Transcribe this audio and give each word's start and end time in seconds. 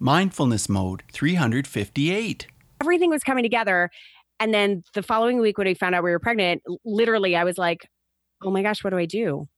Mindfulness 0.00 0.68
Mode 0.68 1.02
358. 1.12 2.46
Everything 2.80 3.10
was 3.10 3.24
coming 3.24 3.42
together. 3.42 3.90
And 4.38 4.54
then 4.54 4.84
the 4.94 5.02
following 5.02 5.40
week, 5.40 5.58
when 5.58 5.66
we 5.66 5.74
found 5.74 5.96
out 5.96 6.04
we 6.04 6.12
were 6.12 6.20
pregnant, 6.20 6.62
literally, 6.84 7.34
I 7.34 7.42
was 7.42 7.58
like, 7.58 7.88
oh 8.44 8.52
my 8.52 8.62
gosh, 8.62 8.84
what 8.84 8.90
do 8.90 8.96
I 8.96 9.06
do? 9.06 9.48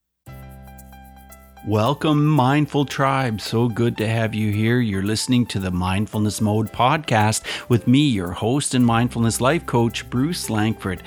Welcome, 1.66 2.24
Mindful 2.24 2.86
Tribe. 2.86 3.38
So 3.42 3.68
good 3.68 3.98
to 3.98 4.08
have 4.08 4.34
you 4.34 4.50
here. 4.50 4.80
You're 4.80 5.02
listening 5.02 5.44
to 5.46 5.58
the 5.58 5.70
Mindfulness 5.70 6.40
Mode 6.40 6.72
podcast 6.72 7.42
with 7.68 7.86
me, 7.86 8.08
your 8.08 8.30
host 8.30 8.72
and 8.72 8.86
mindfulness 8.86 9.42
life 9.42 9.66
coach, 9.66 10.08
Bruce 10.08 10.48
Langford. 10.48 11.02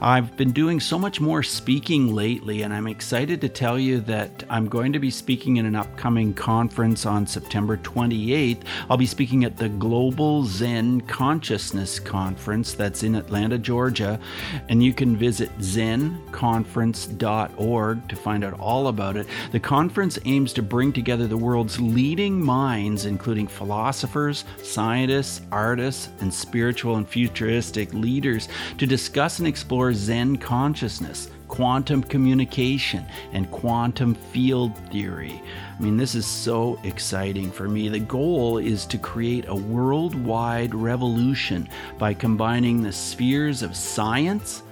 I've 0.00 0.36
been 0.36 0.50
doing 0.52 0.80
so 0.80 0.98
much 0.98 1.20
more 1.20 1.44
speaking 1.44 2.14
lately, 2.14 2.62
and 2.62 2.74
I'm 2.74 2.88
excited 2.88 3.40
to 3.42 3.48
tell 3.48 3.78
you 3.78 4.00
that 4.00 4.42
I'm 4.50 4.68
going 4.68 4.92
to 4.92 4.98
be 4.98 5.10
speaking 5.10 5.58
in 5.58 5.66
an 5.66 5.76
upcoming 5.76 6.34
conference 6.34 7.06
on 7.06 7.24
September 7.26 7.76
28th. 7.76 8.62
I'll 8.90 8.96
be 8.96 9.06
speaking 9.06 9.44
at 9.44 9.56
the 9.56 9.68
Global 9.68 10.42
Zen 10.44 11.02
Consciousness 11.02 12.00
Conference 12.00 12.74
that's 12.74 13.04
in 13.04 13.14
Atlanta, 13.14 13.56
Georgia, 13.56 14.18
and 14.68 14.82
you 14.82 14.92
can 14.92 15.16
visit 15.16 15.56
zenconference.org 15.58 18.08
to 18.08 18.16
find 18.16 18.42
out 18.44 18.58
all 18.58 18.88
about 18.88 19.16
it. 19.16 19.28
The 19.52 19.60
conference 19.60 20.18
aims 20.24 20.52
to 20.54 20.62
bring 20.62 20.92
together 20.92 21.28
the 21.28 21.36
world's 21.36 21.80
leading 21.80 22.44
minds, 22.44 23.06
including 23.06 23.46
philosophers, 23.46 24.44
scientists, 24.62 25.42
artists, 25.52 26.08
and 26.20 26.34
spiritual 26.34 26.96
and 26.96 27.08
futuristic 27.08 27.94
leaders, 27.94 28.48
to 28.78 28.86
discuss 28.86 29.38
and 29.38 29.46
explore 29.46 29.83
Zen 29.92 30.36
consciousness, 30.36 31.28
quantum 31.48 32.02
communication, 32.02 33.04
and 33.32 33.50
quantum 33.50 34.14
field 34.14 34.76
theory. 34.90 35.42
I 35.78 35.82
mean, 35.82 35.96
this 35.96 36.14
is 36.14 36.26
so 36.26 36.78
exciting 36.84 37.50
for 37.50 37.68
me. 37.68 37.88
The 37.88 38.00
goal 38.00 38.58
is 38.58 38.86
to 38.86 38.98
create 38.98 39.46
a 39.48 39.54
worldwide 39.54 40.74
revolution 40.74 41.68
by 41.98 42.14
combining 42.14 42.82
the 42.82 42.92
spheres 42.92 43.62
of 43.62 43.76
science 43.76 44.62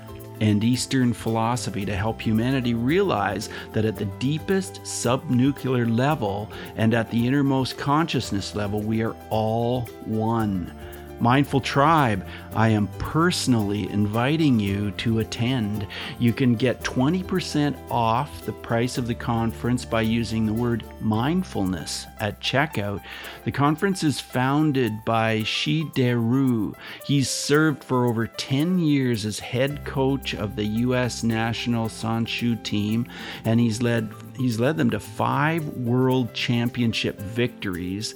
and 0.40 0.64
Eastern 0.64 1.12
philosophy 1.12 1.84
to 1.84 1.94
help 1.94 2.20
humanity 2.20 2.74
realize 2.74 3.48
that 3.72 3.84
at 3.84 3.96
the 3.96 4.06
deepest 4.06 4.82
subnuclear 4.82 5.96
level 5.96 6.50
and 6.76 6.94
at 6.94 7.10
the 7.10 7.26
innermost 7.26 7.78
consciousness 7.78 8.56
level, 8.56 8.80
we 8.80 9.02
are 9.02 9.14
all 9.30 9.82
one. 10.04 10.72
Mindful 11.20 11.60
Tribe, 11.60 12.26
I 12.54 12.68
am 12.68 12.88
personally 12.98 13.88
inviting 13.90 14.58
you 14.58 14.90
to 14.92 15.20
attend. 15.20 15.86
You 16.18 16.32
can 16.32 16.54
get 16.54 16.82
20% 16.82 17.76
off 17.90 18.44
the 18.44 18.52
price 18.52 18.98
of 18.98 19.06
the 19.06 19.14
conference 19.14 19.84
by 19.84 20.02
using 20.02 20.46
the 20.46 20.52
word 20.52 20.84
mindfulness 21.00 22.06
at 22.20 22.40
checkout. 22.40 23.00
The 23.44 23.52
conference 23.52 24.02
is 24.02 24.20
founded 24.20 24.92
by 25.04 25.42
Shi 25.44 25.84
Deru. 25.94 26.74
He's 27.06 27.30
served 27.30 27.84
for 27.84 28.06
over 28.06 28.26
10 28.26 28.78
years 28.78 29.24
as 29.24 29.38
head 29.38 29.84
coach 29.84 30.34
of 30.34 30.56
the 30.56 30.66
U.S. 30.66 31.22
national 31.22 31.88
Sanshou 31.88 32.62
team, 32.62 33.06
and 33.44 33.60
he's 33.60 33.80
led, 33.80 34.12
he's 34.36 34.58
led 34.60 34.76
them 34.76 34.90
to 34.90 35.00
five 35.00 35.66
world 35.76 36.34
championship 36.34 37.18
victories. 37.20 38.14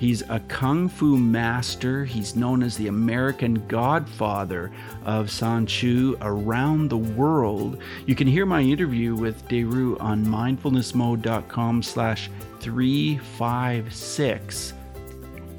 He's 0.00 0.22
a 0.30 0.40
kung 0.48 0.88
fu 0.88 1.18
master. 1.18 2.06
He's 2.06 2.34
known 2.34 2.62
as 2.62 2.74
the 2.74 2.86
American 2.86 3.66
godfather 3.68 4.72
of 5.04 5.26
Sanshou 5.26 6.16
around 6.22 6.88
the 6.88 6.96
world. 6.96 7.76
You 8.06 8.14
can 8.14 8.26
hear 8.26 8.46
my 8.46 8.62
interview 8.62 9.14
with 9.14 9.46
Deru 9.46 9.98
on 9.98 10.24
mindfulnessmode.com 10.24 11.82
slash 11.82 12.30
356. 12.60 14.72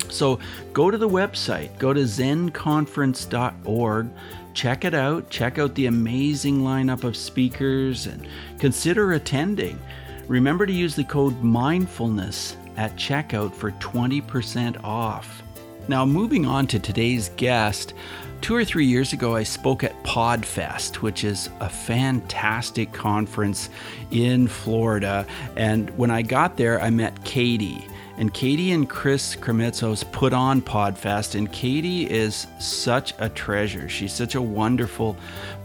So 0.10 0.40
go 0.74 0.90
to 0.90 0.98
the 0.98 1.08
website, 1.08 1.78
go 1.78 1.94
to 1.94 2.02
zenconference.org, 2.02 4.10
check 4.56 4.86
it 4.86 4.96
out, 4.96 5.30
check 5.30 5.60
out 5.60 5.76
the 5.76 5.86
amazing 5.86 6.62
lineup 6.62 7.04
of 7.04 7.16
speakers, 7.16 8.08
and 8.08 8.28
consider 8.58 9.12
attending. 9.12 9.80
Remember 10.28 10.66
to 10.66 10.74
use 10.74 10.96
the 10.96 11.04
code 11.04 11.44
mindfulness 11.44 12.58
at 12.82 12.96
checkout 12.96 13.54
for 13.54 13.70
20% 13.74 14.84
off. 14.84 15.44
Now, 15.88 16.04
moving 16.04 16.48
on 16.48 16.66
to 16.68 16.80
today's 16.80 17.30
guest, 17.38 17.94
two 18.42 18.56
or 18.56 18.66
three 18.66 18.88
years 18.88 19.14
ago, 19.14 19.36
I 19.36 19.44
spoke 19.44 19.84
at 19.84 20.04
PodFest, 20.04 20.96
which 20.96 21.24
is 21.24 21.48
a 21.60 21.70
fantastic 21.70 22.92
conference 22.92 23.70
in 24.10 24.48
Florida. 24.48 25.28
And 25.56 25.92
when 25.92 26.10
I 26.10 26.24
got 26.24 26.58
there, 26.58 26.82
I 26.82 26.90
met 26.90 27.24
Katie. 27.24 27.86
And 28.18 28.34
Katie 28.34 28.72
and 28.72 28.90
Chris 28.90 29.36
Krimitsos 29.36 30.12
put 30.12 30.34
on 30.34 30.60
PodFest, 30.60 31.36
and 31.36 31.52
Katie 31.52 32.10
is 32.10 32.48
such 32.60 33.14
a 33.20 33.30
treasure. 33.30 33.90
She's 33.90 34.14
such 34.14 34.34
a 34.34 34.42
wonderful 34.42 35.16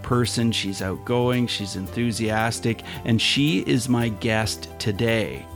person. 0.03 0.53
She's 0.53 0.83
outgoing, 0.83 1.47
she's 1.47 1.77
enthusiastic, 1.77 2.83
and 3.07 3.21
she 3.21 3.61
is 3.61 3.89
my 3.89 4.11
guest 4.11 4.69
today. 4.79 5.47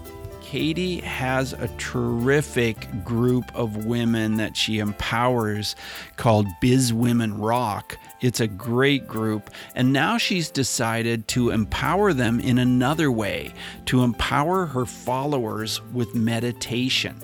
Katie 0.50 1.00
has 1.02 1.52
a 1.52 1.68
terrific 1.78 3.04
group 3.04 3.44
of 3.54 3.86
women 3.86 4.38
that 4.38 4.56
she 4.56 4.80
empowers 4.80 5.76
called 6.16 6.48
Biz 6.60 6.92
Women 6.92 7.38
Rock. 7.38 7.96
It's 8.20 8.40
a 8.40 8.48
great 8.48 9.06
group. 9.06 9.50
And 9.76 9.92
now 9.92 10.18
she's 10.18 10.50
decided 10.50 11.28
to 11.28 11.50
empower 11.50 12.12
them 12.12 12.40
in 12.40 12.58
another 12.58 13.12
way 13.12 13.54
to 13.84 14.02
empower 14.02 14.66
her 14.66 14.86
followers 14.86 15.80
with 15.92 16.16
meditation. 16.16 17.14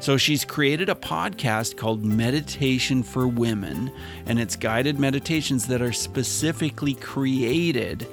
So 0.00 0.16
she's 0.16 0.44
created 0.44 0.88
a 0.88 0.96
podcast 0.96 1.76
called 1.76 2.04
Meditation 2.04 3.04
for 3.04 3.28
Women, 3.28 3.92
and 4.26 4.40
it's 4.40 4.56
guided 4.56 4.98
meditations 4.98 5.68
that 5.68 5.80
are 5.80 5.92
specifically 5.92 6.94
created 6.94 8.08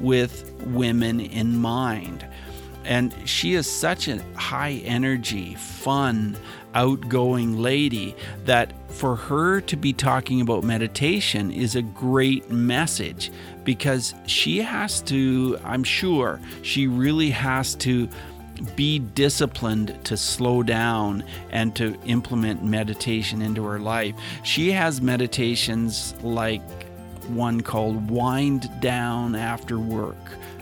with 0.00 0.50
women 0.66 1.20
in 1.20 1.56
mind. 1.56 2.26
And 2.90 3.14
she 3.24 3.54
is 3.54 3.70
such 3.70 4.08
a 4.08 4.20
high 4.34 4.82
energy, 4.84 5.54
fun, 5.54 6.36
outgoing 6.74 7.56
lady 7.56 8.16
that 8.46 8.72
for 8.90 9.14
her 9.14 9.60
to 9.60 9.76
be 9.76 9.92
talking 9.92 10.40
about 10.40 10.64
meditation 10.64 11.52
is 11.52 11.76
a 11.76 11.82
great 11.82 12.50
message 12.50 13.30
because 13.62 14.14
she 14.26 14.58
has 14.58 15.02
to, 15.02 15.56
I'm 15.64 15.84
sure, 15.84 16.40
she 16.62 16.88
really 16.88 17.30
has 17.30 17.76
to 17.76 18.08
be 18.74 18.98
disciplined 18.98 19.96
to 20.04 20.16
slow 20.16 20.64
down 20.64 21.22
and 21.50 21.76
to 21.76 21.96
implement 22.06 22.64
meditation 22.64 23.40
into 23.40 23.64
her 23.64 23.78
life. 23.78 24.16
She 24.42 24.72
has 24.72 25.00
meditations 25.00 26.14
like 26.22 26.60
one 27.28 27.60
called 27.60 28.10
Wind 28.10 28.68
Down 28.80 29.36
After 29.36 29.78
Work, 29.78 30.16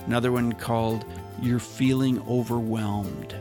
another 0.05 0.31
one 0.31 0.53
called 0.53 1.05
you're 1.43 1.59
feeling 1.59 2.21
overwhelmed. 2.27 3.35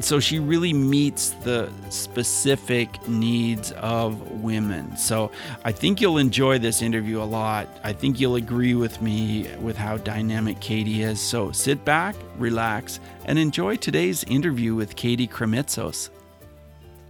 So 0.00 0.20
she 0.20 0.38
really 0.38 0.72
meets 0.72 1.30
the 1.30 1.72
specific 1.90 3.08
needs 3.08 3.72
of 3.72 4.42
women. 4.42 4.96
So 4.96 5.32
I 5.64 5.72
think 5.72 6.00
you'll 6.00 6.18
enjoy 6.18 6.58
this 6.60 6.82
interview 6.82 7.20
a 7.20 7.24
lot. 7.24 7.68
I 7.82 7.92
think 7.92 8.20
you'll 8.20 8.36
agree 8.36 8.74
with 8.74 9.02
me 9.02 9.48
with 9.60 9.76
how 9.76 9.96
dynamic 9.96 10.60
Katie 10.60 11.02
is. 11.02 11.20
So 11.20 11.50
sit 11.50 11.84
back, 11.84 12.14
relax, 12.36 13.00
and 13.24 13.40
enjoy 13.40 13.74
today's 13.74 14.22
interview 14.24 14.76
with 14.76 14.94
Katie 14.94 15.26
Krimitsos. 15.26 16.10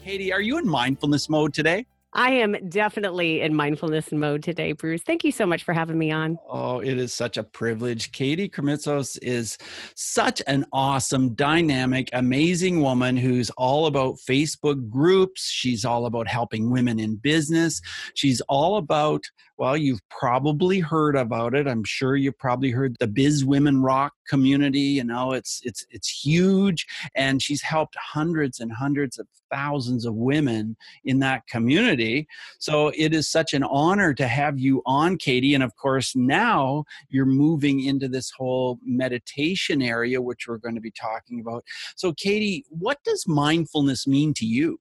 Katie, 0.02 0.32
are 0.32 0.40
you 0.40 0.56
in 0.56 0.66
mindfulness 0.66 1.28
mode 1.28 1.52
today? 1.52 1.84
I 2.14 2.30
am 2.30 2.56
definitely 2.70 3.42
in 3.42 3.54
mindfulness 3.54 4.10
mode 4.12 4.42
today, 4.42 4.72
Bruce. 4.72 5.02
Thank 5.02 5.24
you 5.24 5.32
so 5.32 5.44
much 5.44 5.62
for 5.62 5.74
having 5.74 5.98
me 5.98 6.10
on. 6.10 6.38
Oh, 6.48 6.80
it 6.80 6.96
is 6.96 7.12
such 7.12 7.36
a 7.36 7.42
privilege. 7.42 8.12
Katie 8.12 8.48
Krimitsos 8.48 9.18
is 9.20 9.58
such 9.94 10.40
an 10.46 10.64
awesome, 10.72 11.34
dynamic, 11.34 12.08
amazing 12.14 12.80
woman 12.80 13.16
who's 13.16 13.50
all 13.50 13.86
about 13.86 14.16
Facebook 14.16 14.88
groups. 14.88 15.50
She's 15.50 15.84
all 15.84 16.06
about 16.06 16.28
helping 16.28 16.70
women 16.70 16.98
in 16.98 17.16
business. 17.16 17.82
She's 18.14 18.40
all 18.48 18.78
about 18.78 19.24
well, 19.58 19.76
you've 19.76 20.00
probably 20.08 20.78
heard 20.78 21.16
about 21.16 21.52
it. 21.52 21.66
I'm 21.66 21.82
sure 21.82 22.14
you 22.14 22.30
probably 22.30 22.70
heard 22.70 22.96
the 23.00 23.08
Biz 23.08 23.44
Women 23.44 23.82
Rock 23.82 24.12
community. 24.28 24.78
You 24.78 25.04
know, 25.04 25.32
it's 25.32 25.60
it's 25.64 25.84
it's 25.90 26.08
huge, 26.08 26.86
and 27.16 27.42
she's 27.42 27.60
helped 27.60 27.96
hundreds 27.96 28.60
and 28.60 28.72
hundreds 28.72 29.18
of 29.18 29.26
thousands 29.50 30.04
of 30.04 30.14
women 30.14 30.76
in 31.04 31.18
that 31.20 31.46
community. 31.48 32.28
So 32.60 32.92
it 32.96 33.12
is 33.12 33.28
such 33.28 33.52
an 33.52 33.64
honor 33.64 34.14
to 34.14 34.28
have 34.28 34.60
you 34.60 34.80
on, 34.86 35.16
Katie. 35.16 35.54
And 35.54 35.64
of 35.64 35.74
course, 35.74 36.14
now 36.14 36.84
you're 37.08 37.26
moving 37.26 37.80
into 37.80 38.06
this 38.06 38.30
whole 38.30 38.78
meditation 38.84 39.82
area, 39.82 40.22
which 40.22 40.46
we're 40.46 40.58
going 40.58 40.76
to 40.76 40.80
be 40.80 40.92
talking 40.92 41.40
about. 41.40 41.64
So, 41.96 42.12
Katie, 42.12 42.64
what 42.68 42.98
does 43.04 43.26
mindfulness 43.26 44.06
mean 44.06 44.34
to 44.34 44.46
you? 44.46 44.78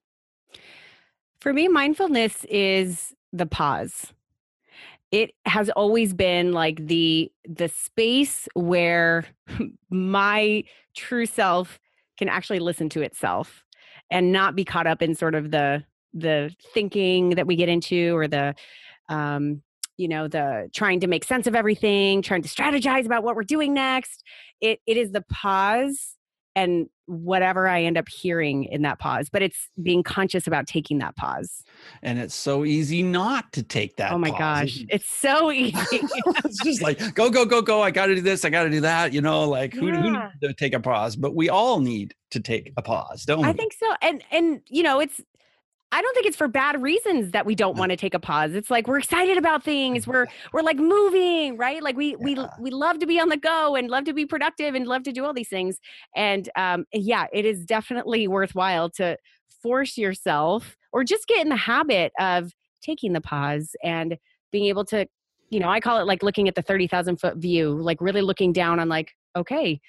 For 1.41 1.51
me, 1.51 1.67
mindfulness 1.67 2.45
is 2.45 3.15
the 3.33 3.45
pause 3.45 4.13
it 5.11 5.31
has 5.45 5.69
always 5.69 6.13
been 6.13 6.51
like 6.51 6.85
the 6.87 7.31
the 7.47 7.69
space 7.69 8.47
where 8.55 9.25
my 9.89 10.63
true 10.95 11.25
self 11.25 11.79
can 12.17 12.27
actually 12.29 12.59
listen 12.59 12.89
to 12.89 13.01
itself 13.01 13.63
and 14.11 14.31
not 14.31 14.55
be 14.55 14.65
caught 14.65 14.87
up 14.87 15.01
in 15.01 15.15
sort 15.15 15.35
of 15.35 15.51
the 15.51 15.83
the 16.13 16.53
thinking 16.73 17.31
that 17.31 17.47
we 17.47 17.55
get 17.55 17.69
into 17.69 18.15
or 18.15 18.27
the 18.27 18.55
um 19.09 19.61
you 19.97 20.07
know 20.07 20.27
the 20.27 20.69
trying 20.73 20.99
to 20.99 21.07
make 21.07 21.23
sense 21.23 21.47
of 21.47 21.55
everything 21.55 22.21
trying 22.21 22.41
to 22.41 22.49
strategize 22.49 23.05
about 23.05 23.23
what 23.23 23.35
we're 23.35 23.43
doing 23.43 23.73
next. 23.73 24.23
It 24.61 24.79
it 24.85 24.97
is 24.97 25.11
the 25.11 25.23
pause 25.29 26.15
and 26.55 26.87
whatever 27.07 27.67
I 27.67 27.83
end 27.83 27.97
up 27.97 28.07
hearing 28.07 28.65
in 28.65 28.81
that 28.83 28.99
pause, 28.99 29.29
but 29.29 29.41
it's 29.41 29.69
being 29.81 30.03
conscious 30.03 30.45
about 30.45 30.67
taking 30.67 30.97
that 30.99 31.15
pause. 31.15 31.63
And 32.01 32.19
it's 32.19 32.35
so 32.35 32.65
easy 32.65 33.01
not 33.01 33.51
to 33.53 33.63
take 33.63 33.95
that. 33.97 34.11
Oh 34.11 34.17
my 34.17 34.29
pause. 34.29 34.37
gosh, 34.37 34.85
it's 34.89 35.09
so 35.09 35.51
easy. 35.51 35.75
it's 35.91 36.63
just 36.63 36.81
like 36.81 36.99
go, 37.15 37.29
go, 37.29 37.45
go, 37.45 37.61
go. 37.61 37.81
I 37.81 37.91
got 37.91 38.07
to 38.07 38.15
do 38.15 38.21
this. 38.21 38.45
I 38.45 38.49
got 38.49 38.63
to 38.63 38.69
do 38.69 38.81
that. 38.81 39.13
You 39.13 39.21
know, 39.21 39.47
like 39.47 39.73
who, 39.73 39.87
yeah. 39.87 40.01
who 40.01 40.11
needs 40.11 40.33
to 40.41 40.53
take 40.53 40.73
a 40.73 40.79
pause? 40.79 41.15
But 41.15 41.35
we 41.35 41.49
all 41.49 41.79
need 41.79 42.13
to 42.31 42.39
take 42.39 42.73
a 42.77 42.81
pause, 42.81 43.23
don't 43.23 43.41
we? 43.41 43.49
I 43.49 43.53
think 43.53 43.73
so. 43.73 43.93
And 44.01 44.23
and 44.31 44.61
you 44.67 44.83
know, 44.83 44.99
it's 44.99 45.21
I 45.91 46.01
don't 46.01 46.13
think 46.13 46.25
it's 46.25 46.35
for 46.35 46.49
bad 46.49 46.81
reasons 46.81 47.31
that 47.31 47.45
we 47.45 47.55
don't 47.55 47.77
want 47.77 47.91
to 47.91 47.95
take 47.95 48.13
a 48.13 48.19
pause. 48.19 48.53
It's 48.53 48.69
like 48.69 48.87
we're 48.87 48.97
excited 48.97 49.37
about 49.37 49.63
things. 49.63 50.05
We're 50.05 50.27
we're 50.53 50.61
like 50.61 50.77
moving, 50.77 51.57
right? 51.57 51.81
Like 51.81 51.95
we 51.95 52.11
yeah. 52.11 52.15
we 52.19 52.37
we 52.59 52.71
love 52.71 52.99
to 52.99 53.07
be 53.07 53.19
on 53.19 53.29
the 53.29 53.37
go 53.37 53.75
and 53.75 53.89
love 53.89 54.03
to 54.05 54.13
be 54.13 54.25
productive 54.25 54.75
and 54.75 54.85
love 54.85 55.03
to 55.03 55.11
do 55.11 55.23
all 55.23 55.33
these 55.33 55.49
things. 55.49 55.79
And 56.15 56.49
um 56.55 56.85
yeah, 56.93 57.27
it 57.31 57.45
is 57.45 57.65
definitely 57.65 58.27
worthwhile 58.27 58.89
to 58.91 59.17
force 59.61 59.97
yourself 59.97 60.75
or 60.91 61.03
just 61.03 61.27
get 61.27 61.41
in 61.41 61.49
the 61.49 61.55
habit 61.55 62.11
of 62.19 62.51
taking 62.81 63.13
the 63.13 63.21
pause 63.21 63.75
and 63.83 64.17
being 64.51 64.65
able 64.65 64.85
to 64.85 65.07
you 65.49 65.61
know, 65.61 65.69
I 65.69 65.79
call 65.79 65.99
it 65.99 66.07
like 66.07 66.23
looking 66.23 66.49
at 66.49 66.55
the 66.55 66.61
30,000 66.61 67.17
foot 67.17 67.37
view, 67.37 67.79
like 67.81 68.01
really 68.01 68.21
looking 68.21 68.51
down 68.51 68.81
on 68.81 68.89
like, 68.89 69.13
okay, 69.33 69.79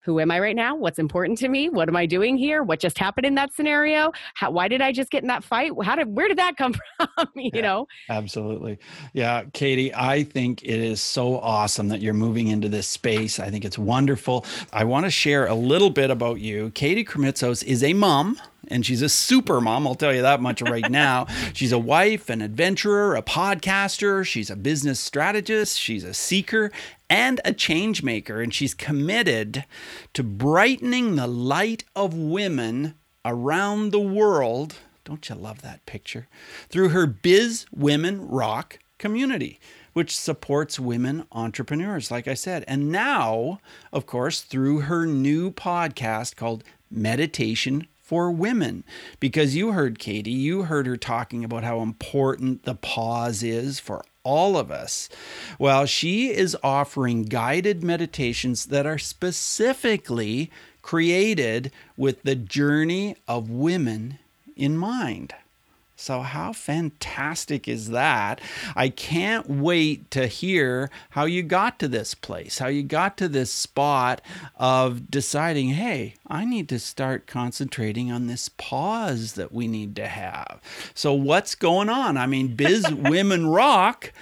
who 0.00 0.20
am 0.20 0.30
I 0.30 0.38
right 0.40 0.56
now? 0.56 0.76
What's 0.76 0.98
important 0.98 1.38
to 1.38 1.48
me? 1.48 1.68
What 1.68 1.88
am 1.88 1.96
I 1.96 2.06
doing 2.06 2.36
here? 2.36 2.62
What 2.62 2.80
just 2.80 2.98
happened 2.98 3.26
in 3.26 3.34
that 3.34 3.52
scenario? 3.52 4.12
How, 4.34 4.50
why 4.50 4.68
did 4.68 4.80
I 4.80 4.92
just 4.92 5.10
get 5.10 5.22
in 5.22 5.28
that 5.28 5.44
fight? 5.44 5.72
How 5.82 5.96
did 5.96 6.14
where 6.14 6.28
did 6.28 6.38
that 6.38 6.56
come 6.56 6.74
from? 6.96 7.26
you 7.34 7.50
yeah, 7.52 7.62
know? 7.62 7.86
Absolutely. 8.08 8.78
Yeah, 9.12 9.44
Katie, 9.52 9.94
I 9.94 10.22
think 10.24 10.62
it 10.62 10.80
is 10.80 11.00
so 11.00 11.38
awesome 11.40 11.88
that 11.88 12.00
you're 12.00 12.14
moving 12.14 12.48
into 12.48 12.68
this 12.68 12.86
space. 12.86 13.38
I 13.38 13.50
think 13.50 13.64
it's 13.64 13.78
wonderful. 13.78 14.46
I 14.72 14.84
want 14.84 15.06
to 15.06 15.10
share 15.10 15.46
a 15.46 15.54
little 15.54 15.90
bit 15.90 16.10
about 16.10 16.40
you. 16.40 16.70
Katie 16.70 17.04
Krimitsos 17.04 17.64
is 17.64 17.82
a 17.82 17.92
mom 17.92 18.40
and 18.68 18.84
she's 18.84 19.02
a 19.02 19.08
super 19.08 19.60
mom. 19.60 19.86
I'll 19.86 19.94
tell 19.94 20.14
you 20.14 20.22
that 20.22 20.40
much 20.40 20.62
right 20.62 20.88
now. 20.90 21.26
she's 21.52 21.72
a 21.72 21.78
wife, 21.78 22.28
an 22.28 22.42
adventurer, 22.42 23.14
a 23.16 23.22
podcaster. 23.22 24.24
She's 24.24 24.50
a 24.50 24.56
business 24.56 25.00
strategist. 25.00 25.78
She's 25.78 26.04
a 26.04 26.14
seeker 26.14 26.70
and 27.10 27.40
a 27.44 27.52
change 27.52 28.02
maker. 28.02 28.40
And 28.40 28.52
she's 28.52 28.74
committed 28.74 29.64
to 30.14 30.22
brightening 30.22 31.16
the 31.16 31.26
light 31.26 31.84
of 31.94 32.14
women 32.14 32.94
around 33.24 33.92
the 33.92 34.00
world. 34.00 34.76
Don't 35.04 35.28
you 35.28 35.34
love 35.34 35.62
that 35.62 35.86
picture? 35.86 36.28
Through 36.68 36.90
her 36.90 37.06
Biz 37.06 37.66
Women 37.72 38.28
Rock 38.28 38.78
community 38.98 39.60
which 39.98 40.16
supports 40.16 40.78
women 40.78 41.24
entrepreneurs, 41.32 42.08
like 42.08 42.28
I 42.28 42.34
said. 42.34 42.64
And 42.68 42.92
now, 42.92 43.58
of 43.92 44.06
course, 44.06 44.42
through 44.42 44.82
her 44.82 45.06
new 45.06 45.50
podcast 45.50 46.36
called 46.36 46.62
Meditation 46.88 47.88
for 48.08 48.30
women 48.30 48.84
because 49.20 49.54
you 49.54 49.72
heard 49.72 49.98
Katie, 49.98 50.30
you 50.30 50.62
heard 50.62 50.86
her 50.86 50.96
talking 50.96 51.44
about 51.44 51.62
how 51.62 51.82
important 51.82 52.62
the 52.62 52.74
pause 52.74 53.42
is 53.42 53.78
for 53.78 54.02
all 54.24 54.56
of 54.56 54.70
us. 54.70 55.10
Well, 55.58 55.84
she 55.84 56.30
is 56.30 56.56
offering 56.62 57.24
guided 57.24 57.84
meditations 57.84 58.66
that 58.66 58.86
are 58.86 58.96
specifically 58.96 60.50
created 60.80 61.70
with 61.98 62.22
the 62.22 62.34
journey 62.34 63.14
of 63.28 63.50
women 63.50 64.18
in 64.56 64.78
mind. 64.78 65.34
So, 66.00 66.20
how 66.20 66.52
fantastic 66.52 67.66
is 67.66 67.90
that? 67.90 68.40
I 68.76 68.88
can't 68.88 69.50
wait 69.50 70.12
to 70.12 70.28
hear 70.28 70.90
how 71.10 71.24
you 71.24 71.42
got 71.42 71.80
to 71.80 71.88
this 71.88 72.14
place, 72.14 72.58
how 72.58 72.68
you 72.68 72.84
got 72.84 73.16
to 73.16 73.28
this 73.28 73.50
spot 73.50 74.22
of 74.54 75.10
deciding, 75.10 75.70
hey, 75.70 76.14
I 76.28 76.44
need 76.44 76.68
to 76.68 76.78
start 76.78 77.26
concentrating 77.26 78.12
on 78.12 78.28
this 78.28 78.48
pause 78.48 79.32
that 79.32 79.50
we 79.50 79.66
need 79.66 79.96
to 79.96 80.06
have. 80.06 80.60
So, 80.94 81.12
what's 81.12 81.56
going 81.56 81.88
on? 81.88 82.16
I 82.16 82.26
mean, 82.26 82.54
Biz 82.54 82.92
Women 82.92 83.48
Rock, 83.48 84.12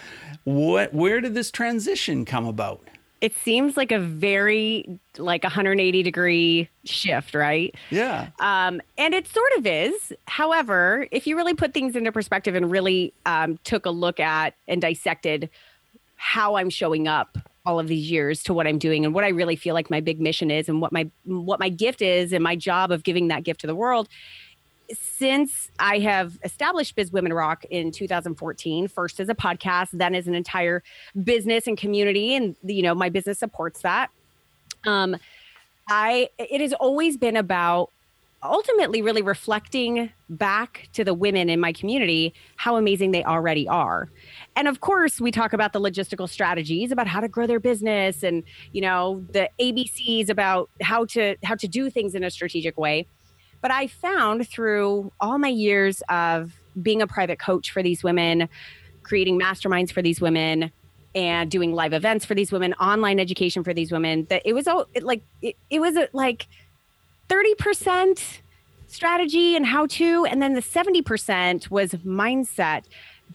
what, 0.45 0.95
where 0.95 1.21
did 1.21 1.35
this 1.35 1.51
transition 1.51 2.25
come 2.25 2.47
about? 2.47 2.89
It 3.27 3.35
seems 3.37 3.77
like 3.77 3.91
a 3.91 3.99
very 3.99 5.01
like 5.19 5.43
180 5.43 6.03
degree 6.03 6.69
shift 6.85 7.35
right? 7.35 7.75
Yeah. 7.91 8.29
Um 8.39 8.81
and 8.97 9.15
it 9.15 9.27
sort 9.27 9.53
of 9.59 9.67
is. 9.67 10.13
However 10.27 11.09
if 11.11 11.27
you 11.27 11.37
really 11.37 11.55
put 11.55 11.75
things 11.75 11.97
into 11.97 12.13
perspective 12.13 12.55
and 12.55 12.71
really 12.71 13.13
um, 13.25 13.59
took 13.65 13.85
a 13.87 13.91
look 13.91 14.21
at 14.21 14.55
and 14.69 14.81
dissected 14.81 15.51
how 16.17 16.57
i'm 16.57 16.71
showing 16.71 17.07
up 17.07 17.37
all 17.67 17.79
of 17.79 17.89
these 17.89 18.11
years 18.11 18.43
to 18.43 18.55
what 18.55 18.67
i'm 18.67 18.79
doing 18.79 19.05
and 19.05 19.15
what 19.15 19.25
i 19.25 19.29
really 19.29 19.57
feel 19.57 19.75
like 19.75 19.91
my 19.91 20.01
big 20.01 20.21
mission 20.21 20.51
is 20.51 20.69
and 20.69 20.81
what 20.81 20.93
my 20.93 21.09
what 21.25 21.61
my 21.61 21.69
gift 21.69 22.01
is 22.01 22.33
and 22.33 22.43
my 22.43 22.57
job 22.57 22.91
of 22.91 23.03
giving 23.03 23.29
that 23.29 23.45
gift 23.45 23.61
to 23.61 23.67
the 23.67 23.75
world 23.75 24.09
since 24.93 25.71
I 25.79 25.99
have 26.01 26.39
established 26.45 26.97
Biz 26.97 27.13
Women 27.13 27.33
Rock 27.33 27.65
in 27.71 27.91
2014, 27.91 28.89
first 28.89 29.21
as 29.21 29.29
a 29.29 29.35
podcast, 29.35 29.89
then 29.93 30.15
as 30.15 30.27
an 30.27 30.35
entire 30.35 30.83
business 31.25 31.67
and 31.67 31.77
community, 31.77 32.35
and 32.35 32.57
you 32.65 32.83
know 32.83 32.95
my 32.95 33.09
business 33.09 33.39
supports 33.39 33.83
that. 33.83 34.11
Um, 34.87 35.17
I 35.89 36.29
it 36.39 36.61
has 36.61 36.73
always 36.73 37.17
been 37.17 37.37
about 37.37 37.91
ultimately 38.43 39.03
really 39.03 39.23
reflecting 39.23 40.11
back 40.29 40.89
to 40.93 41.05
the 41.05 41.15
women 41.15 41.49
in 41.49 41.61
my 41.61 41.73
community 41.73 42.35
how 42.57 42.77
amazing 42.77 43.11
they 43.11 43.25
already 43.25 43.69
are. 43.69 44.09
And 44.55 44.69
of 44.69 44.81
course, 44.81 45.21
we 45.21 45.31
talk 45.31 45.53
about 45.53 45.73
the 45.73 45.81
logistical 45.81 46.29
strategies 46.29 46.91
about 46.93 47.07
how 47.07 47.21
to 47.21 47.29
grow 47.29 47.47
their 47.47 47.61
business 47.61 48.23
and, 48.23 48.43
you 48.73 48.81
know, 48.81 49.25
the 49.33 49.51
ABCs 49.61 50.29
about 50.29 50.71
how 50.81 51.05
to 51.07 51.37
how 51.43 51.55
to 51.57 51.69
do 51.69 51.91
things 51.91 52.15
in 52.15 52.25
a 52.25 52.31
strategic 52.31 52.79
way. 52.79 53.07
But 53.67 53.75
I 53.75 53.89
found 53.89 54.49
through 54.49 55.11
all 55.19 55.39
my 55.39 55.49
years 55.49 56.01
of 56.09 56.53
being 56.81 57.03
a 57.03 57.07
private 57.09 57.41
coach 57.41 57.73
for 57.73 57.83
these 57.83 58.05
women, 58.05 58.49
creating 59.03 59.41
masterminds 59.41 59.91
for 59.91 60.03
these 60.03 60.21
women, 60.21 60.71
and 61.17 61.51
doing 61.51 61.73
live 61.73 61.93
events 61.93 62.25
for 62.25 62.37
these 62.37 62.53
women, 62.53 62.75
online 62.75 63.19
education 63.19 63.65
for 63.65 63.75
these 63.75 63.91
women, 63.91 64.25
that 64.31 64.43
it 64.45 64.53
was 64.53 64.69
all 64.69 64.87
it, 64.95 65.03
like 65.03 65.21
it, 65.43 65.57
it 65.69 65.81
was 65.81 65.97
a, 65.97 66.09
like 66.13 66.47
30% 67.29 68.39
strategy 68.87 69.57
and 69.57 69.67
how 69.67 69.87
to, 69.87 70.25
and 70.27 70.41
then 70.41 70.53
the 70.55 70.63
70% 70.63 71.69
was 71.69 71.91
mindset 71.91 72.85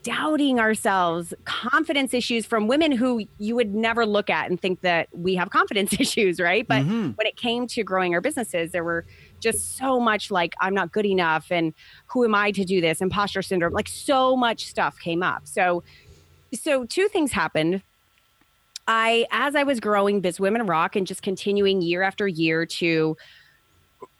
doubting 0.03 0.61
ourselves, 0.61 1.33
confidence 1.43 2.13
issues 2.13 2.45
from 2.45 2.67
women 2.67 2.93
who 2.93 3.25
you 3.37 3.55
would 3.55 3.75
never 3.75 4.05
look 4.05 4.29
at 4.29 4.49
and 4.49 4.61
think 4.61 4.79
that 4.79 5.09
we 5.11 5.35
have 5.35 5.49
confidence 5.49 5.93
issues, 5.99 6.39
right? 6.39 6.65
But 6.65 6.83
mm-hmm. 6.83 7.09
when 7.09 7.27
it 7.27 7.35
came 7.35 7.67
to 7.67 7.83
growing 7.83 8.13
our 8.13 8.21
businesses, 8.21 8.71
there 8.71 8.85
were 8.85 9.05
just 9.41 9.77
so 9.77 9.99
much 9.99 10.31
like 10.31 10.53
I'm 10.61 10.73
not 10.73 10.91
good 10.91 11.05
enough 11.05 11.51
and 11.51 11.73
who 12.07 12.23
am 12.23 12.35
I 12.35 12.51
to 12.51 12.63
do 12.63 12.79
this? 12.79 13.01
Imposter 13.01 13.41
syndrome, 13.41 13.73
like 13.73 13.89
so 13.89 14.35
much 14.37 14.65
stuff 14.65 14.99
came 14.99 15.23
up. 15.23 15.47
So 15.47 15.83
so 16.53 16.85
two 16.85 17.07
things 17.07 17.31
happened. 17.31 17.81
I 18.87 19.25
as 19.31 19.55
I 19.55 19.63
was 19.63 19.79
growing 19.79 20.21
Biz 20.21 20.39
Women 20.39 20.65
Rock 20.65 20.95
and 20.95 21.05
just 21.05 21.21
continuing 21.21 21.81
year 21.81 22.01
after 22.01 22.27
year 22.27 22.65
to 22.65 23.17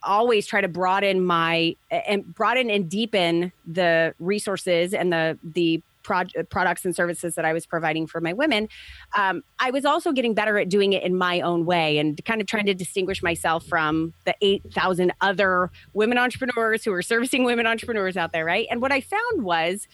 always 0.04 0.48
try 0.48 0.62
to 0.62 0.68
broaden 0.68 1.24
my 1.24 1.75
and 1.90 2.34
broaden 2.34 2.70
and 2.70 2.90
deepen 2.90 3.51
the 3.66 4.13
resources 4.20 4.94
and 4.94 5.12
the 5.12 5.38
the 5.44 5.82
pro- 6.03 6.43
products 6.50 6.86
and 6.86 6.96
services 6.96 7.36
that 7.36 7.46
I 7.46 7.53
was 7.53 7.65
providing 7.65 8.08
for 8.08 8.22
my 8.22 8.34
women, 8.34 8.70
um, 9.15 9.43
I 9.60 9.72
was 9.72 9.86
also 9.86 10.12
getting 10.12 10.34
better 10.34 10.58
at 10.58 10.70
doing 10.70 10.93
it 10.93 11.03
in 11.03 11.17
my 11.17 11.41
own 11.41 11.65
way 11.65 11.98
and 11.98 12.24
kind 12.25 12.41
of 12.41 12.48
trying 12.48 12.65
to 12.65 12.74
distinguish 12.74 13.22
myself 13.24 13.65
from 13.65 14.13
the 14.25 14.36
8,000 14.41 15.13
other 15.22 15.72
women 15.93 16.17
entrepreneurs 16.17 16.84
who 16.84 16.93
are 16.93 17.01
servicing 17.01 17.43
women 17.43 17.67
entrepreneurs 17.67 18.17
out 18.17 18.31
there, 18.31 18.46
right? 18.46 18.67
And 18.70 18.81
what 18.81 18.91
I 18.91 19.01
found 19.01 19.43
was 19.43 19.88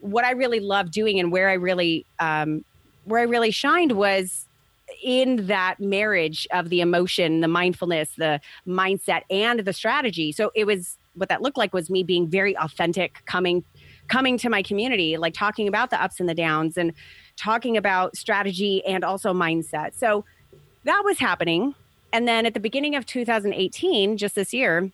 what 0.00 0.24
I 0.24 0.32
really 0.32 0.60
loved 0.60 0.92
doing 0.92 1.20
and 1.20 1.30
where 1.30 1.48
I 1.48 1.54
really 1.54 2.04
um, 2.18 2.64
where 3.04 3.20
I 3.20 3.24
really 3.24 3.50
shined 3.50 3.92
was 3.92 4.46
in 5.02 5.46
that 5.46 5.80
marriage 5.80 6.46
of 6.52 6.68
the 6.68 6.80
emotion, 6.80 7.40
the 7.40 7.48
mindfulness, 7.48 8.10
the 8.16 8.40
mindset, 8.66 9.22
and 9.30 9.60
the 9.60 9.72
strategy. 9.72 10.32
So 10.32 10.50
it 10.54 10.66
was 10.66 10.98
what 11.14 11.28
that 11.28 11.42
looked 11.42 11.56
like 11.56 11.72
was 11.72 11.90
me 11.90 12.02
being 12.02 12.28
very 12.28 12.56
authentic, 12.56 13.22
coming 13.26 13.64
coming 14.12 14.36
to 14.36 14.50
my 14.50 14.62
community, 14.62 15.16
like 15.16 15.32
talking 15.32 15.66
about 15.66 15.88
the 15.88 16.00
ups 16.02 16.20
and 16.20 16.28
the 16.28 16.34
downs 16.34 16.76
and 16.76 16.92
talking 17.36 17.78
about 17.78 18.14
strategy 18.14 18.84
and 18.84 19.04
also 19.04 19.32
mindset. 19.32 19.94
So 19.94 20.26
that 20.84 21.00
was 21.02 21.18
happening. 21.18 21.74
And 22.12 22.28
then 22.28 22.44
at 22.44 22.52
the 22.52 22.60
beginning 22.60 22.94
of 22.94 23.06
2018, 23.06 24.18
just 24.18 24.34
this 24.34 24.52
year, 24.52 24.92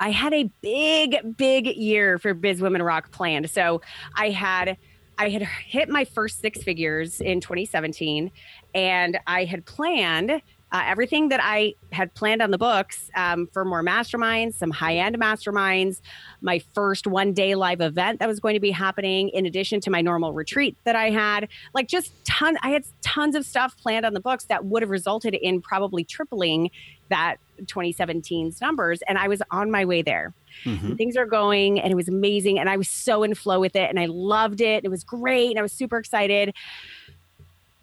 I 0.00 0.10
had 0.10 0.34
a 0.34 0.50
big, 0.60 1.36
big 1.36 1.68
year 1.68 2.18
for 2.18 2.34
Biz 2.34 2.60
Women 2.60 2.82
Rock 2.82 3.12
planned. 3.12 3.48
So 3.48 3.80
I 4.16 4.30
had 4.30 4.76
I 5.18 5.28
had 5.28 5.42
hit 5.42 5.88
my 5.88 6.04
first 6.04 6.40
six 6.40 6.64
figures 6.64 7.20
in 7.20 7.40
2017, 7.40 8.32
and 8.74 9.20
I 9.28 9.44
had 9.44 9.64
planned 9.66 10.42
uh, 10.72 10.82
everything 10.86 11.28
that 11.28 11.40
I 11.42 11.74
had 11.92 12.14
planned 12.14 12.40
on 12.40 12.50
the 12.50 12.58
books 12.58 13.10
um, 13.14 13.46
for 13.52 13.64
more 13.64 13.82
masterminds, 13.82 14.54
some 14.54 14.70
high 14.70 14.96
end 14.96 15.18
masterminds, 15.18 16.00
my 16.40 16.60
first 16.74 17.06
one 17.06 17.34
day 17.34 17.54
live 17.54 17.82
event 17.82 18.20
that 18.20 18.28
was 18.28 18.40
going 18.40 18.54
to 18.54 18.60
be 18.60 18.70
happening, 18.70 19.28
in 19.28 19.44
addition 19.44 19.80
to 19.82 19.90
my 19.90 20.00
normal 20.00 20.32
retreat 20.32 20.76
that 20.84 20.96
I 20.96 21.10
had. 21.10 21.48
Like 21.74 21.88
just 21.88 22.12
ton, 22.24 22.56
I 22.62 22.70
had 22.70 22.84
tons 23.02 23.36
of 23.36 23.44
stuff 23.44 23.76
planned 23.76 24.06
on 24.06 24.14
the 24.14 24.20
books 24.20 24.44
that 24.44 24.64
would 24.64 24.82
have 24.82 24.90
resulted 24.90 25.34
in 25.34 25.60
probably 25.60 26.04
tripling 26.04 26.70
that 27.10 27.36
2017's 27.64 28.60
numbers. 28.60 29.02
And 29.06 29.18
I 29.18 29.28
was 29.28 29.42
on 29.50 29.70
my 29.70 29.84
way 29.84 30.00
there. 30.00 30.32
Mm-hmm. 30.64 30.94
Things 30.94 31.16
are 31.16 31.26
going 31.26 31.80
and 31.80 31.92
it 31.92 31.94
was 31.94 32.08
amazing. 32.08 32.58
And 32.58 32.68
I 32.68 32.76
was 32.76 32.88
so 32.88 33.22
in 33.22 33.34
flow 33.34 33.60
with 33.60 33.76
it 33.76 33.88
and 33.90 34.00
I 34.00 34.06
loved 34.06 34.60
it. 34.60 34.84
It 34.84 34.88
was 34.88 35.04
great. 35.04 35.50
And 35.50 35.58
I 35.58 35.62
was 35.62 35.72
super 35.72 35.98
excited. 35.98 36.54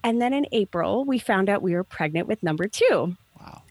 And 0.04 0.22
then 0.22 0.34
in 0.34 0.46
April, 0.52 1.04
we 1.06 1.20
found 1.20 1.50
out 1.50 1.62
we 1.62 1.74
were 1.74 1.84
pregnant 1.84 2.28
with 2.28 2.42
number 2.42 2.68
two. 2.68 3.16
Wow. 3.40 3.64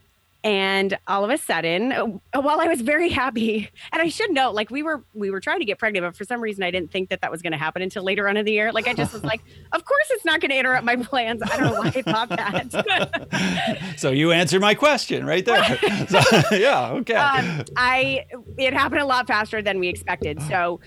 And 0.45 0.97
all 1.09 1.25
of 1.25 1.31
a 1.31 1.39
sudden, 1.39 1.91
uh, 1.93 2.41
while 2.41 2.61
I 2.61 2.67
was 2.67 2.81
very 2.81 3.09
happy, 3.09 3.69
and 3.93 4.01
I 4.01 4.09
should 4.09 4.31
note, 4.31 4.55
like 4.55 4.71
we 4.71 4.83
were 4.83 5.03
we 5.13 5.31
were 5.31 5.41
trying 5.41 5.59
to 5.59 5.65
get 5.65 5.79
pregnant, 5.79 6.05
but 6.07 6.17
for 6.17 6.25
some 6.25 6.41
reason 6.41 6.63
I 6.63 6.71
didn't 6.71 6.93
think 6.93 7.09
that 7.09 7.23
that 7.23 7.31
was 7.31 7.43
going 7.43 7.53
to 7.53 7.59
happen 7.59 7.83
until 7.83 8.05
later 8.05 8.29
on 8.29 8.37
in 8.37 8.45
the 8.45 8.53
year. 8.53 8.73
Like 8.73 8.87
I 8.87 8.95
just 8.95 9.13
was 9.13 9.25
like, 9.25 9.43
of 9.73 9.85
course 9.85 10.07
it's 10.11 10.25
not 10.25 10.41
going 10.41 10.51
to 10.51 10.59
interrupt 10.59 10.85
my 10.85 10.97
plans. 10.97 11.43
I 11.43 11.57
don't 11.57 11.73
know 11.73 11.81
why 11.81 11.93
I 11.95 12.03
thought 12.03 12.29
that. 12.29 13.95
so 13.97 14.11
you 14.11 14.31
answered 14.33 14.61
my 14.61 14.75
question 14.75 15.27
right 15.27 15.45
there. 15.45 15.65
so, 16.09 16.21
yeah, 16.53 16.93
okay. 16.93 17.15
Um, 17.15 17.65
I 17.77 18.27
it 18.57 18.75
happened 18.75 19.01
a 19.01 19.07
lot 19.07 19.27
faster 19.27 19.61
than 19.61 19.81
we 19.81 19.89
expected. 19.89 20.41
So, 20.43 20.81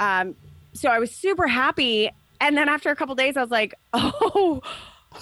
um, 0.00 0.34
so 0.72 0.88
I 0.88 0.98
was 0.98 1.12
super 1.12 1.46
happy 1.46 2.10
and 2.40 2.56
then 2.56 2.68
after 2.68 2.90
a 2.90 2.96
couple 2.96 3.14
days, 3.14 3.36
I 3.36 3.40
was 3.40 3.50
like, 3.50 3.74
oh, 3.92 4.62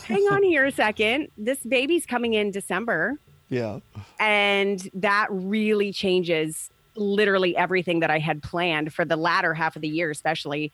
hang 0.05 0.23
on 0.31 0.43
here 0.43 0.65
a 0.65 0.73
second. 0.73 1.29
This 1.37 1.59
baby's 1.61 2.07
coming 2.07 2.35
in 2.35 2.51
December. 2.51 3.19
Yeah. 3.49 3.81
And 4.19 4.89
that 4.95 5.29
really 5.31 5.93
changes 5.93 6.71
literally 6.97 7.57
everything 7.57 8.01
that 8.01 8.11
I 8.11 8.19
had 8.19 8.43
planned 8.43 8.93
for 8.93 9.05
the 9.05 9.17
latter 9.17 9.55
half 9.55 9.77
of 9.77 9.83
the 9.83 9.89
year, 9.89 10.11
especially. 10.11 10.73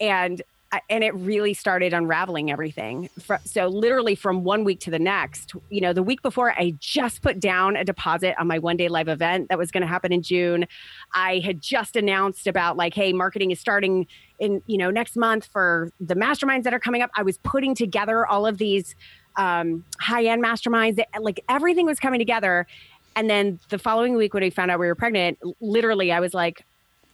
And 0.00 0.42
and 0.88 1.04
it 1.04 1.14
really 1.14 1.52
started 1.52 1.92
unraveling 1.92 2.50
everything. 2.50 3.10
So 3.44 3.68
literally 3.68 4.14
from 4.14 4.42
one 4.42 4.64
week 4.64 4.80
to 4.80 4.90
the 4.90 4.98
next, 4.98 5.52
you 5.68 5.82
know, 5.82 5.92
the 5.92 6.02
week 6.02 6.22
before 6.22 6.52
I 6.52 6.74
just 6.78 7.20
put 7.20 7.38
down 7.38 7.76
a 7.76 7.84
deposit 7.84 8.34
on 8.38 8.46
my 8.46 8.58
one 8.58 8.78
day 8.78 8.88
live 8.88 9.08
event 9.08 9.48
that 9.50 9.58
was 9.58 9.70
going 9.70 9.82
to 9.82 9.86
happen 9.86 10.12
in 10.12 10.22
June. 10.22 10.66
I 11.14 11.40
had 11.44 11.60
just 11.60 11.94
announced 11.94 12.46
about 12.46 12.78
like, 12.78 12.94
hey, 12.94 13.12
marketing 13.12 13.50
is 13.50 13.60
starting 13.60 14.06
in, 14.42 14.62
you 14.66 14.76
know, 14.76 14.90
next 14.90 15.16
month 15.16 15.46
for 15.46 15.90
the 16.00 16.14
masterminds 16.14 16.64
that 16.64 16.74
are 16.74 16.80
coming 16.80 17.02
up. 17.02 17.10
I 17.16 17.22
was 17.22 17.38
putting 17.38 17.74
together 17.74 18.26
all 18.26 18.44
of 18.46 18.58
these 18.58 18.94
um, 19.36 19.84
high 20.00 20.24
end 20.24 20.42
masterminds, 20.42 21.02
like 21.18 21.40
everything 21.48 21.86
was 21.86 21.98
coming 21.98 22.18
together. 22.18 22.66
And 23.14 23.30
then 23.30 23.58
the 23.68 23.78
following 23.78 24.14
week 24.16 24.34
when 24.34 24.42
we 24.42 24.50
found 24.50 24.70
out 24.70 24.80
we 24.80 24.86
were 24.86 24.94
pregnant, 24.94 25.38
literally 25.60 26.12
I 26.12 26.20
was 26.20 26.34
like, 26.34 26.64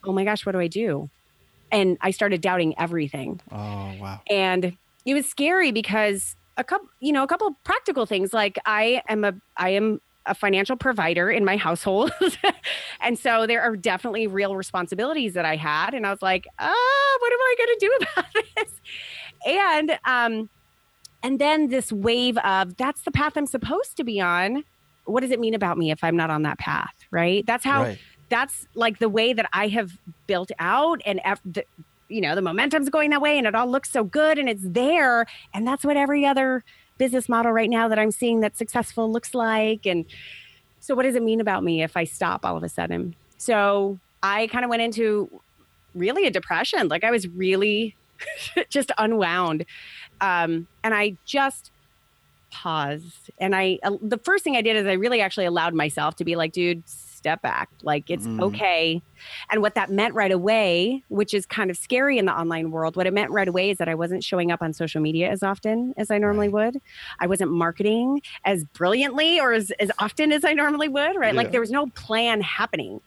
oh 0.05 0.13
my 0.13 0.25
gosh, 0.25 0.47
what 0.47 0.53
do 0.53 0.61
I 0.61 0.69
do? 0.69 1.11
and 1.71 1.99
I 2.01 2.11
started 2.11 2.41
doubting 2.41 2.75
everything. 2.79 3.41
Oh 3.51 3.95
wow! 4.01 4.21
And 4.29 4.77
it 5.05 5.15
was 5.15 5.27
scary 5.27 5.73
because 5.73 6.37
a 6.57 6.65
couple, 6.65 6.89
you 7.01 7.13
know, 7.13 7.23
a 7.23 7.27
couple 7.27 7.55
practical 7.65 8.07
things 8.07 8.33
like 8.33 8.59
I 8.67 9.03
am 9.09 9.25
a 9.25 9.35
I 9.57 9.71
am 9.71 10.01
a 10.29 10.35
financial 10.35 10.77
provider 10.77 11.31
in 11.31 11.45
my 11.45 11.57
household, 11.57 12.13
and 13.01 13.19
so 13.19 13.47
there 13.47 13.63
are 13.63 13.77
definitely 13.77 14.27
real 14.27 14.57
responsibilities 14.57 15.35
that 15.35 15.45
I 15.45 15.57
had, 15.57 15.95
and 15.95 16.07
I 16.07 16.11
was 16.11 16.23
like, 16.23 16.47
oh, 16.59 17.19
what 17.21 17.33
am 17.33 17.39
I 17.41 17.55
going 17.59 17.69
to 17.69 17.87
do 17.87 17.99
about 18.13 18.45
this? 18.57 18.81
And 19.47 19.99
um, 20.05 20.51
and 21.23 21.39
then 21.39 21.69
this 21.69 21.93
wave 21.93 22.39
of 22.39 22.77
that's 22.77 23.03
the 23.03 23.11
path 23.11 23.37
I'm 23.37 23.47
supposed 23.47 23.97
to 23.97 24.05
be 24.05 24.21
on. 24.21 24.65
What 25.05 25.21
does 25.21 25.31
it 25.31 25.41
mean 25.41 25.55
about 25.55 25.79
me 25.79 25.91
if 25.91 26.05
I'm 26.05 26.17
not 26.17 26.31
on 26.31 26.43
that 26.43 26.59
path? 26.59 26.95
Right? 27.11 27.45
That's 27.47 27.65
how. 27.65 27.83
Right 27.83 27.99
that's 28.29 28.67
like 28.75 28.99
the 28.99 29.09
way 29.09 29.33
that 29.33 29.49
I 29.53 29.69
have 29.69 29.93
built 30.27 30.51
out 30.59 31.01
and 31.05 31.21
the, 31.45 31.65
you 32.09 32.21
know 32.21 32.35
the 32.35 32.43
momentum's 32.43 32.89
going 32.89 33.11
that 33.11 33.21
way 33.21 33.39
and 33.39 33.47
it 33.47 33.55
all 33.55 33.71
looks 33.71 33.91
so 33.91 34.05
good 34.05 34.39
and 34.39 34.49
it's 34.49 34.63
there 34.65 35.27
and 35.55 35.67
that's 35.67 35.85
what 35.85 35.97
every 35.97 36.25
other 36.25 36.65
business 36.99 37.29
model 37.29 37.53
right 37.53 37.71
now 37.71 37.89
that 37.89 37.99
I'm 37.99 38.11
seeing 38.11 38.41
that's 38.41 38.59
successful 38.59 39.11
looks 39.11 39.35
like? 39.35 39.87
And 39.87 40.05
so 40.81 40.95
what 40.95 41.05
does 41.05 41.15
it 41.15 41.23
mean 41.23 41.41
about 41.41 41.65
me 41.65 41.83
if 41.83 41.97
I 41.97 42.05
stop 42.05 42.45
all 42.45 42.57
of 42.57 42.63
a 42.63 42.69
sudden? 42.69 43.15
So 43.39 43.99
I 44.23 44.49
kind 44.49 44.65
of 44.65 44.69
went 44.69 44.83
into 44.83 45.31
really 45.95 46.27
a 46.27 46.31
depression. 46.31 46.89
Like 46.89 47.05
I 47.05 47.11
was 47.11 47.29
really 47.29 47.97
just 48.69 48.91
unwound. 48.99 49.65
Um, 50.21 50.67
and 50.83 50.95
I 50.95 51.17
just 51.25 51.71
paused. 52.51 53.31
And 53.39 53.55
I 53.55 53.79
uh, 53.83 53.97
the 54.03 54.19
first 54.19 54.45
thing 54.45 54.57
I 54.57 54.63
did 54.63 54.77
is 54.77 54.87
I 54.87 54.95
really 54.95 55.21
actually 55.21 55.47
allowed 55.47 55.75
myself 55.75 56.17
to 56.17 56.25
be 56.25 56.37
like 56.37 56.53
dude 56.53 56.83
step 57.19 57.43
back. 57.43 57.69
Like 57.83 58.09
it's 58.09 58.27
mm. 58.27 58.41
okay. 58.41 59.03
And 59.51 59.61
what 59.61 59.75
that 59.75 59.91
meant 59.91 60.15
right 60.15 60.31
away, 60.31 61.03
which 61.09 61.35
is 61.35 61.45
kind 61.45 61.71
of 61.71 61.77
scary 61.77 62.17
in 62.17 62.25
the 62.25 62.33
online 62.33 62.71
world, 62.71 62.97
what 62.97 63.07
it 63.07 63.13
meant 63.13 63.31
right 63.31 63.49
away 63.49 63.71
is 63.71 63.79
that 63.79 63.89
I 63.89 63.95
wasn't 63.95 64.25
showing 64.25 64.51
up 64.51 64.63
on 64.63 64.73
social 64.73 65.03
media 65.03 65.29
as 65.29 65.43
often 65.43 65.93
as 65.97 66.11
I 66.11 66.19
normally 66.19 66.49
right. 66.49 66.73
would. 66.73 66.83
I 67.19 67.27
wasn't 67.27 67.51
marketing 67.51 68.23
as 68.45 68.65
brilliantly 68.65 69.39
or 69.39 69.53
as, 69.53 69.71
as 69.73 69.91
often 69.99 70.33
as 70.33 70.45
I 70.45 70.55
normally 70.55 70.89
would, 70.89 71.17
right? 71.17 71.35
Yeah. 71.35 71.41
Like 71.41 71.51
there 71.51 71.61
was 71.61 71.71
no 71.71 71.89
plan 71.89 72.41
happening. 72.41 73.01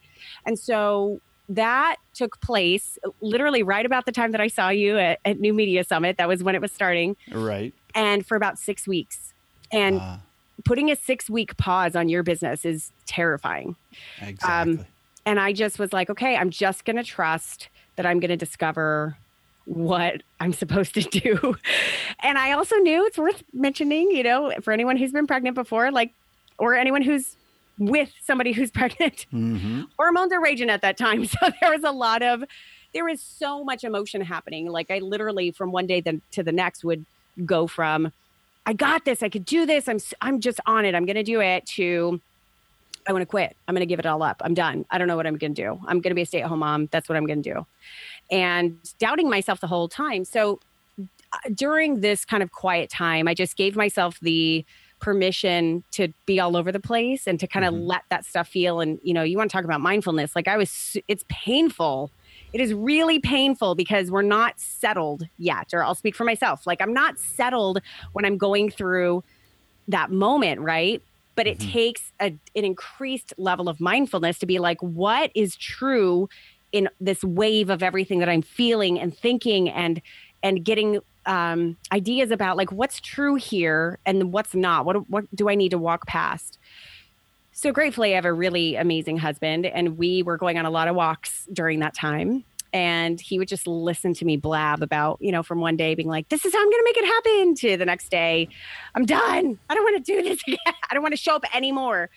And 0.46 0.58
so 0.58 1.20
that 1.48 1.96
took 2.14 2.40
place 2.40 2.98
literally 3.20 3.62
right 3.62 3.84
about 3.84 4.06
the 4.06 4.12
time 4.12 4.30
that 4.32 4.40
I 4.40 4.46
saw 4.46 4.68
you 4.68 4.98
at, 4.98 5.18
at 5.24 5.40
New 5.40 5.52
Media 5.52 5.82
Summit. 5.82 6.18
That 6.18 6.28
was 6.28 6.42
when 6.42 6.54
it 6.54 6.60
was 6.60 6.70
starting. 6.70 7.16
Right. 7.32 7.74
And 7.94 8.24
for 8.24 8.36
about 8.36 8.58
six 8.58 8.86
weeks. 8.86 9.32
And 9.72 9.98
uh 10.00 10.18
putting 10.64 10.90
a 10.90 10.96
six 10.96 11.28
week 11.28 11.56
pause 11.56 11.96
on 11.96 12.08
your 12.08 12.22
business 12.22 12.64
is 12.64 12.90
terrifying. 13.06 13.76
Exactly. 14.20 14.74
Um, 14.80 14.86
and 15.24 15.38
I 15.38 15.52
just 15.52 15.78
was 15.78 15.92
like, 15.92 16.10
okay, 16.10 16.36
I'm 16.36 16.50
just 16.50 16.84
going 16.84 16.96
to 16.96 17.04
trust 17.04 17.68
that 17.96 18.06
I'm 18.06 18.20
going 18.20 18.30
to 18.30 18.36
discover 18.36 19.16
what 19.64 20.22
I'm 20.40 20.52
supposed 20.52 20.94
to 20.94 21.02
do. 21.02 21.56
and 22.22 22.38
I 22.38 22.52
also 22.52 22.76
knew 22.76 23.06
it's 23.06 23.18
worth 23.18 23.42
mentioning, 23.52 24.10
you 24.10 24.22
know, 24.22 24.52
for 24.62 24.72
anyone 24.72 24.96
who's 24.96 25.12
been 25.12 25.26
pregnant 25.26 25.54
before, 25.54 25.90
like, 25.90 26.12
or 26.58 26.74
anyone 26.74 27.02
who's 27.02 27.36
with 27.78 28.12
somebody 28.24 28.52
who's 28.52 28.70
pregnant, 28.72 29.26
mm-hmm. 29.32 29.82
hormones 29.98 30.32
are 30.32 30.42
raging 30.42 30.70
at 30.70 30.82
that 30.82 30.96
time. 30.96 31.26
So 31.32 31.50
there 31.60 31.70
was 31.70 31.84
a 31.84 31.92
lot 31.92 32.22
of, 32.22 32.44
there 32.92 33.04
was 33.04 33.20
so 33.20 33.64
much 33.64 33.84
emotion 33.84 34.20
happening. 34.20 34.66
Like 34.70 34.90
I 34.90 34.98
literally 34.98 35.50
from 35.52 35.72
one 35.72 35.86
day 35.86 36.00
then 36.00 36.20
to 36.32 36.42
the 36.42 36.52
next 36.52 36.84
would 36.84 37.04
go 37.46 37.66
from 37.66 38.12
I 38.64 38.72
got 38.72 39.04
this. 39.04 39.22
I 39.22 39.28
could 39.28 39.44
do 39.44 39.66
this. 39.66 39.88
I'm 39.88 39.98
I'm 40.20 40.40
just 40.40 40.60
on 40.66 40.84
it. 40.84 40.94
I'm 40.94 41.04
going 41.04 41.16
to 41.16 41.22
do 41.22 41.40
it 41.40 41.66
to 41.66 42.20
I 43.06 43.12
want 43.12 43.22
to 43.22 43.26
quit. 43.26 43.56
I'm 43.66 43.74
going 43.74 43.80
to 43.80 43.86
give 43.86 43.98
it 43.98 44.06
all 44.06 44.22
up. 44.22 44.40
I'm 44.44 44.54
done. 44.54 44.84
I 44.90 44.98
don't 44.98 45.08
know 45.08 45.16
what 45.16 45.26
I'm 45.26 45.36
going 45.36 45.54
to 45.54 45.62
do. 45.62 45.80
I'm 45.86 46.00
going 46.00 46.10
to 46.10 46.14
be 46.14 46.22
a 46.22 46.26
stay-at-home 46.26 46.60
mom. 46.60 46.88
That's 46.92 47.08
what 47.08 47.16
I'm 47.16 47.26
going 47.26 47.42
to 47.42 47.54
do. 47.54 47.66
And 48.30 48.78
doubting 48.98 49.28
myself 49.28 49.60
the 49.60 49.66
whole 49.66 49.88
time. 49.88 50.24
So 50.24 50.60
uh, 51.00 51.38
during 51.52 52.00
this 52.00 52.24
kind 52.24 52.42
of 52.42 52.52
quiet 52.52 52.90
time, 52.90 53.26
I 53.26 53.34
just 53.34 53.56
gave 53.56 53.74
myself 53.74 54.20
the 54.20 54.64
permission 55.00 55.82
to 55.90 56.08
be 56.26 56.38
all 56.38 56.56
over 56.56 56.70
the 56.70 56.78
place 56.78 57.26
and 57.26 57.40
to 57.40 57.48
kind 57.48 57.64
of 57.64 57.74
mm-hmm. 57.74 57.86
let 57.86 58.02
that 58.10 58.24
stuff 58.24 58.46
feel 58.46 58.80
and 58.80 59.00
you 59.02 59.12
know, 59.12 59.24
you 59.24 59.36
want 59.36 59.50
to 59.50 59.56
talk 59.56 59.64
about 59.64 59.80
mindfulness. 59.80 60.36
Like 60.36 60.46
I 60.46 60.56
was 60.56 60.96
it's 61.08 61.24
painful 61.28 62.12
it 62.52 62.60
is 62.60 62.74
really 62.74 63.18
painful 63.18 63.74
because 63.74 64.10
we're 64.10 64.22
not 64.22 64.58
settled 64.60 65.24
yet, 65.38 65.70
or 65.72 65.82
I'll 65.82 65.94
speak 65.94 66.14
for 66.14 66.24
myself. 66.24 66.66
Like 66.66 66.80
I'm 66.82 66.92
not 66.92 67.18
settled 67.18 67.80
when 68.12 68.24
I'm 68.24 68.36
going 68.36 68.70
through 68.70 69.24
that 69.88 70.10
moment, 70.10 70.60
right? 70.60 71.02
But 71.34 71.46
it 71.46 71.58
mm-hmm. 71.58 71.70
takes 71.70 72.12
a, 72.20 72.26
an 72.26 72.40
increased 72.54 73.32
level 73.38 73.68
of 73.68 73.80
mindfulness 73.80 74.38
to 74.40 74.46
be 74.46 74.58
like, 74.58 74.80
what 74.82 75.30
is 75.34 75.56
true 75.56 76.28
in 76.72 76.88
this 77.00 77.22
wave 77.22 77.70
of 77.70 77.82
everything 77.82 78.18
that 78.18 78.28
I'm 78.28 78.42
feeling 78.42 78.98
and 78.98 79.16
thinking 79.16 79.68
and 79.68 80.00
and 80.42 80.64
getting 80.64 80.98
um, 81.26 81.76
ideas 81.92 82.32
about 82.32 82.56
like 82.56 82.72
what's 82.72 83.00
true 83.00 83.36
here 83.36 83.98
and 84.04 84.32
what's 84.32 84.54
not. 84.54 84.84
What 84.84 85.08
what 85.08 85.24
do 85.34 85.48
I 85.48 85.54
need 85.54 85.70
to 85.70 85.78
walk 85.78 86.06
past? 86.06 86.58
So 87.52 87.70
gratefully, 87.70 88.12
I 88.12 88.16
have 88.16 88.24
a 88.24 88.32
really 88.32 88.76
amazing 88.76 89.18
husband, 89.18 89.66
and 89.66 89.98
we 89.98 90.22
were 90.22 90.38
going 90.38 90.58
on 90.58 90.64
a 90.64 90.70
lot 90.70 90.88
of 90.88 90.96
walks 90.96 91.46
during 91.52 91.80
that 91.80 91.94
time. 91.94 92.44
And 92.72 93.20
he 93.20 93.38
would 93.38 93.48
just 93.48 93.66
listen 93.66 94.14
to 94.14 94.24
me 94.24 94.38
blab 94.38 94.82
about, 94.82 95.18
you 95.20 95.30
know, 95.30 95.42
from 95.42 95.60
one 95.60 95.76
day 95.76 95.94
being 95.94 96.08
like, 96.08 96.30
this 96.30 96.46
is 96.46 96.54
how 96.54 96.58
I'm 96.58 96.70
going 96.70 96.80
to 96.80 96.84
make 96.84 96.96
it 96.96 97.04
happen, 97.04 97.54
to 97.56 97.76
the 97.76 97.84
next 97.84 98.10
day, 98.10 98.48
I'm 98.94 99.04
done. 99.04 99.58
I 99.68 99.74
don't 99.74 99.84
want 99.84 100.02
to 100.02 100.12
do 100.12 100.22
this 100.22 100.40
again. 100.46 100.74
I 100.90 100.94
don't 100.94 101.02
want 101.02 101.12
to 101.12 101.20
show 101.20 101.36
up 101.36 101.44
anymore. 101.54 102.08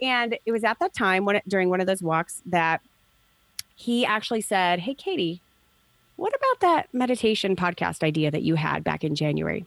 And 0.00 0.38
it 0.46 0.52
was 0.52 0.64
at 0.64 0.78
that 0.80 0.94
time 0.94 1.26
when 1.26 1.42
during 1.46 1.68
one 1.68 1.82
of 1.82 1.86
those 1.86 2.02
walks 2.02 2.42
that 2.46 2.80
he 3.76 4.06
actually 4.06 4.40
said, 4.40 4.78
Hey, 4.78 4.94
Katie, 4.94 5.42
what 6.16 6.32
about 6.34 6.60
that 6.60 6.88
meditation 6.94 7.54
podcast 7.54 8.02
idea 8.02 8.30
that 8.30 8.42
you 8.42 8.54
had 8.54 8.82
back 8.82 9.04
in 9.04 9.14
January? 9.14 9.66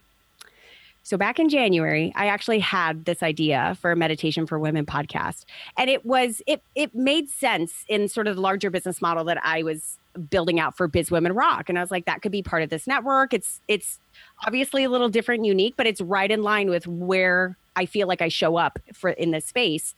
So 1.05 1.17
back 1.17 1.37
in 1.37 1.49
January, 1.49 2.11
I 2.15 2.25
actually 2.25 2.57
had 2.57 3.05
this 3.05 3.21
idea 3.21 3.77
for 3.79 3.91
a 3.91 3.95
meditation 3.95 4.47
for 4.47 4.57
women 4.57 4.87
podcast. 4.87 5.45
And 5.77 5.87
it 5.87 6.03
was 6.03 6.41
it 6.47 6.63
it 6.73 6.95
made 6.95 7.29
sense 7.29 7.85
in 7.87 8.09
sort 8.09 8.27
of 8.27 8.37
the 8.37 8.41
larger 8.41 8.71
business 8.71 9.03
model 9.03 9.23
that 9.25 9.37
I 9.43 9.61
was 9.61 9.99
building 10.31 10.59
out 10.59 10.75
for 10.75 10.87
Biz 10.87 11.11
Women 11.11 11.33
Rock. 11.33 11.69
And 11.69 11.77
I 11.77 11.81
was 11.81 11.91
like, 11.91 12.05
that 12.05 12.23
could 12.23 12.31
be 12.31 12.41
part 12.41 12.63
of 12.63 12.71
this 12.71 12.87
network. 12.87 13.35
It's 13.35 13.61
it's 13.67 13.99
obviously 14.47 14.83
a 14.83 14.89
little 14.89 15.07
different, 15.07 15.45
unique, 15.45 15.75
but 15.77 15.85
it's 15.85 16.01
right 16.01 16.31
in 16.31 16.41
line 16.41 16.71
with 16.71 16.87
where 16.87 17.55
I 17.75 17.85
feel 17.85 18.07
like 18.07 18.23
I 18.23 18.29
show 18.29 18.55
up 18.55 18.79
for 18.91 19.11
in 19.11 19.29
this 19.29 19.45
space. 19.45 19.93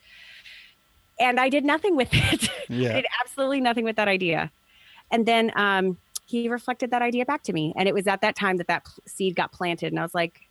And 1.22 1.40
I 1.40 1.48
did 1.48 1.64
nothing 1.64 1.96
with 1.96 2.10
it. 2.12 2.50
Yeah. 2.70 2.90
I 2.90 2.94
did 2.96 3.06
absolutely 3.24 3.62
nothing 3.62 3.86
with 3.86 3.96
that 3.96 4.10
idea. 4.10 4.52
And 5.10 5.26
then 5.26 5.54
um, 5.56 5.98
he 6.26 6.50
reflected 6.50 6.92
that 6.92 7.02
idea 7.02 7.26
back 7.26 7.44
to 7.44 7.54
me. 7.54 7.74
And 7.78 7.88
it 7.88 7.94
was 7.94 8.08
at 8.08 8.20
that 8.20 8.36
time 8.36 8.58
that 8.58 8.68
that 8.68 8.86
seed 9.06 9.38
got 9.38 9.54
planted. 9.54 9.94
And 9.94 10.00
I 10.00 10.04
was 10.04 10.14
like, 10.14 10.47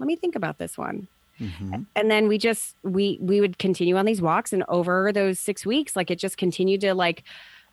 let 0.00 0.06
me 0.06 0.16
think 0.16 0.34
about 0.34 0.58
this 0.58 0.76
one. 0.76 1.06
Mm-hmm. 1.38 1.82
And 1.94 2.10
then 2.10 2.26
we 2.26 2.36
just 2.36 2.74
we 2.82 3.18
we 3.20 3.40
would 3.40 3.58
continue 3.58 3.96
on 3.96 4.06
these 4.06 4.20
walks 4.20 4.52
and 4.52 4.64
over 4.68 5.12
those 5.12 5.38
6 5.38 5.64
weeks 5.64 5.96
like 5.96 6.10
it 6.10 6.18
just 6.18 6.36
continued 6.36 6.82
to 6.82 6.94
like 6.94 7.22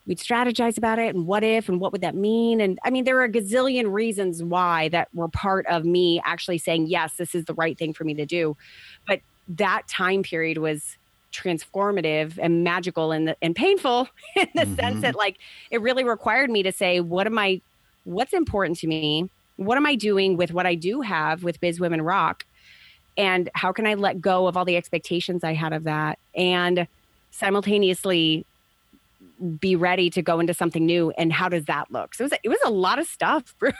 we'd 0.05 0.19
strategize 0.19 0.77
about 0.77 0.99
it 0.99 1.13
and 1.13 1.27
what 1.27 1.43
if 1.43 1.67
and 1.67 1.81
what 1.81 1.91
would 1.91 1.99
that 1.99 2.15
mean 2.15 2.61
and 2.61 2.79
I 2.85 2.91
mean 2.91 3.03
there 3.03 3.17
are 3.19 3.25
a 3.25 3.29
gazillion 3.29 3.91
reasons 3.91 4.41
why 4.41 4.87
that 4.89 5.09
were 5.13 5.27
part 5.27 5.65
of 5.67 5.83
me 5.83 6.21
actually 6.23 6.59
saying 6.59 6.87
yes 6.87 7.15
this 7.15 7.35
is 7.35 7.43
the 7.43 7.53
right 7.55 7.77
thing 7.77 7.93
for 7.93 8.05
me 8.05 8.13
to 8.13 8.25
do. 8.25 8.55
But 9.05 9.19
that 9.49 9.87
time 9.89 10.23
period 10.23 10.59
was 10.59 10.97
transformative 11.33 12.39
and 12.41 12.63
magical 12.63 13.11
and 13.11 13.35
and 13.41 13.53
painful 13.53 14.07
in 14.35 14.47
the 14.55 14.61
mm-hmm. 14.61 14.75
sense 14.75 15.01
that 15.01 15.15
like 15.15 15.39
it 15.71 15.81
really 15.81 16.05
required 16.05 16.49
me 16.49 16.63
to 16.63 16.71
say 16.71 17.01
what 17.01 17.27
am 17.27 17.37
I 17.37 17.61
what's 18.05 18.31
important 18.31 18.79
to 18.79 18.87
me 18.87 19.29
what 19.57 19.77
am 19.77 19.85
I 19.85 19.95
doing 19.95 20.37
with 20.37 20.51
what 20.53 20.65
I 20.65 20.75
do 20.75 21.01
have 21.01 21.43
with 21.43 21.59
Biz 21.59 21.79
Women 21.79 22.01
Rock? 22.01 22.45
And 23.17 23.49
how 23.53 23.71
can 23.71 23.87
I 23.87 23.95
let 23.95 24.21
go 24.21 24.47
of 24.47 24.55
all 24.55 24.65
the 24.65 24.77
expectations 24.77 25.43
I 25.43 25.53
had 25.53 25.73
of 25.73 25.83
that 25.85 26.19
and 26.35 26.87
simultaneously 27.31 28.45
be 29.59 29.75
ready 29.75 30.09
to 30.11 30.21
go 30.21 30.39
into 30.39 30.53
something 30.53 30.85
new? 30.85 31.11
And 31.11 31.33
how 31.33 31.49
does 31.49 31.65
that 31.65 31.91
look? 31.91 32.13
So 32.13 32.25
it 32.25 32.31
was, 32.31 32.39
it 32.43 32.49
was 32.49 32.59
a 32.65 32.69
lot 32.69 32.99
of 32.99 33.07
stuff, 33.07 33.55
Bruce. 33.59 33.73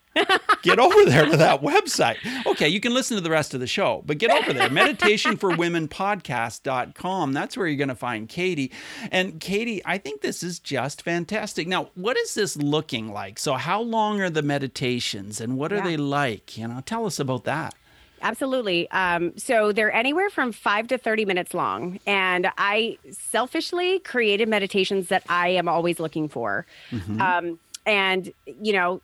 get 0.62 0.80
over 0.80 1.04
there 1.06 1.26
to 1.26 1.36
that 1.38 1.62
website. 1.62 2.16
Okay, 2.46 2.68
you 2.70 2.80
can 2.80 2.94
listen 2.94 3.18
to 3.18 3.22
the 3.22 3.30
rest 3.30 3.54
of 3.54 3.60
the 3.60 3.68
show, 3.68 4.02
but 4.06 4.18
get 4.18 4.32
over 4.32 4.54
there. 4.54 4.70
Meditationforwomenpodcast.com. 4.70 7.34
That's 7.34 7.58
where 7.58 7.68
you're 7.68 7.78
going 7.78 7.90
to 7.90 7.96
find 7.96 8.30
Katie. 8.30 8.72
And 9.12 9.40
Katie, 9.40 9.82
I 9.86 9.98
think 9.98 10.22
this 10.22 10.44
is 10.44 10.60
just 10.60 11.02
fantastic. 11.02 11.68
Now, 11.68 11.90
what 11.96 12.18
is 12.18 12.34
this 12.34 12.58
looking 12.58 13.12
like? 13.12 13.40
So, 13.40 13.56
how 13.56 13.82
long 13.82 14.22
are 14.22 14.30
the 14.30 14.44
meditations 14.44 15.42
and 15.42 15.58
what 15.58 15.74
are 15.74 15.78
yeah. 15.78 15.84
they 15.84 15.98
like? 15.98 16.58
You 16.58 16.68
know, 16.68 16.82
tell 16.86 17.06
us 17.06 17.20
about 17.20 17.44
that. 17.46 17.74
Absolutely. 18.22 18.90
Um, 18.92 19.38
so 19.38 19.72
they're 19.72 19.94
anywhere 19.94 20.30
from 20.30 20.52
five 20.52 20.88
to 20.88 20.98
30 20.98 21.26
minutes 21.26 21.54
long. 21.54 22.00
And 22.08 22.48
I 22.58 22.98
selfishly 23.12 24.00
created 24.00 24.50
meditations 24.50 25.10
that 25.10 25.24
I 25.30 25.50
am 25.50 25.68
always 25.68 26.00
looking 26.00 26.28
for. 26.28 26.66
Mm-hmm. 26.92 27.22
Um, 27.22 27.60
and, 27.86 28.34
you 28.62 28.74
know, 28.74 29.02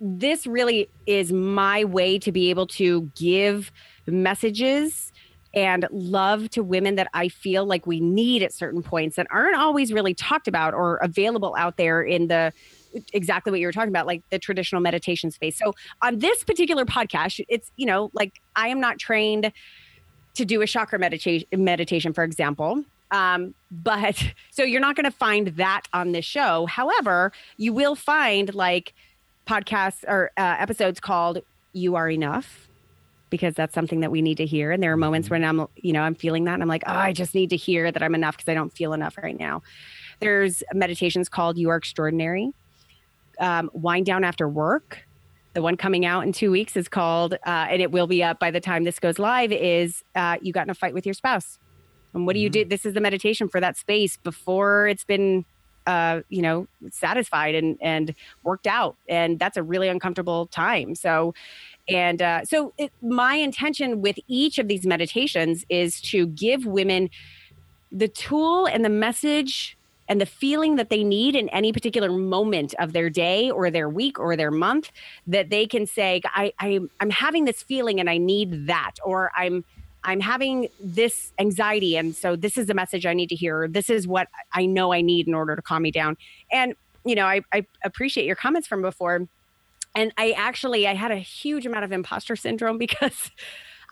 this 0.00 0.46
really 0.46 0.88
is 1.06 1.32
my 1.32 1.84
way 1.84 2.18
to 2.18 2.32
be 2.32 2.50
able 2.50 2.66
to 2.68 3.10
give 3.14 3.72
messages 4.06 5.12
and 5.54 5.86
love 5.90 6.50
to 6.50 6.62
women 6.62 6.96
that 6.96 7.08
I 7.14 7.28
feel 7.28 7.64
like 7.64 7.86
we 7.86 8.00
need 8.00 8.42
at 8.42 8.52
certain 8.52 8.82
points 8.82 9.16
that 9.16 9.26
aren't 9.30 9.56
always 9.56 9.92
really 9.92 10.14
talked 10.14 10.48
about 10.48 10.74
or 10.74 10.96
available 10.96 11.54
out 11.56 11.76
there 11.76 12.02
in 12.02 12.26
the 12.26 12.52
exactly 13.12 13.50
what 13.50 13.60
you 13.60 13.66
were 13.66 13.72
talking 13.72 13.88
about, 13.88 14.06
like 14.06 14.22
the 14.30 14.38
traditional 14.38 14.80
meditation 14.80 15.30
space. 15.30 15.58
So 15.58 15.72
on 16.02 16.18
this 16.18 16.44
particular 16.44 16.84
podcast, 16.84 17.44
it's, 17.48 17.70
you 17.76 17.86
know, 17.86 18.10
like 18.14 18.40
I 18.56 18.68
am 18.68 18.80
not 18.80 18.98
trained 18.98 19.52
to 20.34 20.44
do 20.44 20.62
a 20.62 20.66
chakra 20.66 20.98
meditation 20.98 21.46
meditation, 21.52 22.12
for 22.12 22.24
example. 22.24 22.84
Um, 23.10 23.54
but 23.70 24.22
so 24.50 24.64
you're 24.64 24.80
not 24.80 24.96
going 24.96 25.04
to 25.04 25.16
find 25.16 25.48
that 25.48 25.82
on 25.92 26.12
this 26.12 26.24
show. 26.24 26.66
However, 26.66 27.32
you 27.56 27.72
will 27.72 27.94
find 27.94 28.52
like 28.54 28.92
podcasts 29.46 30.04
or 30.06 30.30
uh, 30.36 30.56
episodes 30.58 31.00
called 31.00 31.40
"You 31.72 31.96
Are 31.96 32.08
Enough." 32.10 32.68
Because 33.30 33.54
that's 33.54 33.74
something 33.74 34.00
that 34.00 34.12
we 34.12 34.22
need 34.22 34.36
to 34.36 34.46
hear. 34.46 34.70
And 34.70 34.80
there 34.80 34.92
are 34.92 34.96
moments 34.96 35.26
mm-hmm. 35.26 35.42
when 35.42 35.60
I'm, 35.60 35.66
you 35.74 35.92
know, 35.92 36.02
I'm 36.02 36.14
feeling 36.14 36.44
that 36.44 36.54
and 36.54 36.62
I'm 36.62 36.68
like, 36.68 36.84
oh, 36.86 36.92
I 36.92 37.12
just 37.12 37.34
need 37.34 37.50
to 37.50 37.56
hear 37.56 37.90
that 37.90 38.00
I'm 38.00 38.14
enough 38.14 38.36
because 38.36 38.48
I 38.48 38.54
don't 38.54 38.72
feel 38.72 38.92
enough 38.92 39.16
right 39.18 39.36
now. 39.36 39.62
There's 40.20 40.62
meditations 40.72 41.28
called 41.28 41.58
You 41.58 41.70
Are 41.70 41.76
Extraordinary. 41.76 42.52
Um, 43.40 43.70
Wind 43.72 44.06
Down 44.06 44.22
After 44.22 44.48
Work. 44.48 45.00
The 45.54 45.62
one 45.62 45.76
coming 45.76 46.06
out 46.06 46.24
in 46.24 46.32
two 46.32 46.52
weeks 46.52 46.76
is 46.76 46.86
called, 46.86 47.34
uh, 47.34 47.66
and 47.70 47.82
it 47.82 47.90
will 47.90 48.06
be 48.06 48.22
up 48.22 48.38
by 48.38 48.52
the 48.52 48.60
time 48.60 48.84
this 48.84 49.00
goes 49.00 49.18
live, 49.18 49.50
is 49.50 50.04
uh, 50.14 50.36
You 50.40 50.52
Got 50.52 50.66
in 50.66 50.70
a 50.70 50.74
Fight 50.74 50.94
with 50.94 51.04
Your 51.04 51.14
Spouse. 51.14 51.58
And 52.12 52.26
what 52.26 52.34
do 52.34 52.40
you 52.40 52.48
mm-hmm. 52.48 52.62
do? 52.62 52.64
This 52.66 52.86
is 52.86 52.94
the 52.94 53.00
meditation 53.00 53.48
for 53.48 53.60
that 53.60 53.76
space 53.76 54.16
before 54.16 54.86
it's 54.86 55.04
been 55.04 55.44
uh, 55.86 56.20
you 56.28 56.42
know, 56.42 56.66
satisfied 56.90 57.54
and 57.54 57.78
and 57.80 58.14
worked 58.42 58.66
out, 58.66 58.96
and 59.08 59.38
that's 59.38 59.56
a 59.56 59.62
really 59.62 59.88
uncomfortable 59.88 60.46
time. 60.46 60.94
So, 60.94 61.34
and 61.88 62.22
uh, 62.22 62.44
so 62.44 62.72
it, 62.78 62.92
my 63.02 63.34
intention 63.34 64.00
with 64.00 64.18
each 64.28 64.58
of 64.58 64.68
these 64.68 64.86
meditations 64.86 65.64
is 65.68 66.00
to 66.02 66.26
give 66.26 66.66
women 66.66 67.10
the 67.92 68.08
tool 68.08 68.66
and 68.66 68.84
the 68.84 68.88
message 68.88 69.76
and 70.08 70.20
the 70.20 70.26
feeling 70.26 70.76
that 70.76 70.90
they 70.90 71.02
need 71.02 71.34
in 71.34 71.48
any 71.50 71.72
particular 71.72 72.10
moment 72.10 72.74
of 72.78 72.92
their 72.92 73.08
day 73.08 73.50
or 73.50 73.70
their 73.70 73.88
week 73.88 74.18
or 74.18 74.36
their 74.36 74.50
month 74.50 74.90
that 75.26 75.50
they 75.50 75.66
can 75.66 75.86
say 75.86 76.20
I, 76.26 76.52
I 76.58 76.80
i'm 77.00 77.10
having 77.10 77.44
this 77.44 77.62
feeling 77.62 78.00
and 78.00 78.10
i 78.10 78.18
need 78.18 78.66
that 78.66 78.96
or 79.04 79.30
i'm 79.36 79.64
I'm 80.04 80.20
having 80.20 80.68
this 80.80 81.32
anxiety. 81.38 81.96
And 81.96 82.14
so 82.14 82.36
this 82.36 82.58
is 82.58 82.66
the 82.66 82.74
message 82.74 83.06
I 83.06 83.14
need 83.14 83.28
to 83.30 83.34
hear. 83.34 83.66
This 83.68 83.88
is 83.88 84.06
what 84.06 84.28
I 84.52 84.66
know 84.66 84.92
I 84.92 85.00
need 85.00 85.26
in 85.26 85.34
order 85.34 85.56
to 85.56 85.62
calm 85.62 85.82
me 85.82 85.90
down. 85.90 86.16
And, 86.52 86.74
you 87.04 87.14
know, 87.14 87.26
I, 87.26 87.40
I 87.52 87.66
appreciate 87.84 88.26
your 88.26 88.36
comments 88.36 88.68
from 88.68 88.82
before. 88.82 89.26
And 89.94 90.12
I 90.18 90.32
actually, 90.32 90.86
I 90.86 90.94
had 90.94 91.10
a 91.10 91.16
huge 91.16 91.64
amount 91.66 91.84
of 91.84 91.92
imposter 91.92 92.36
syndrome 92.36 92.78
because 92.86 93.30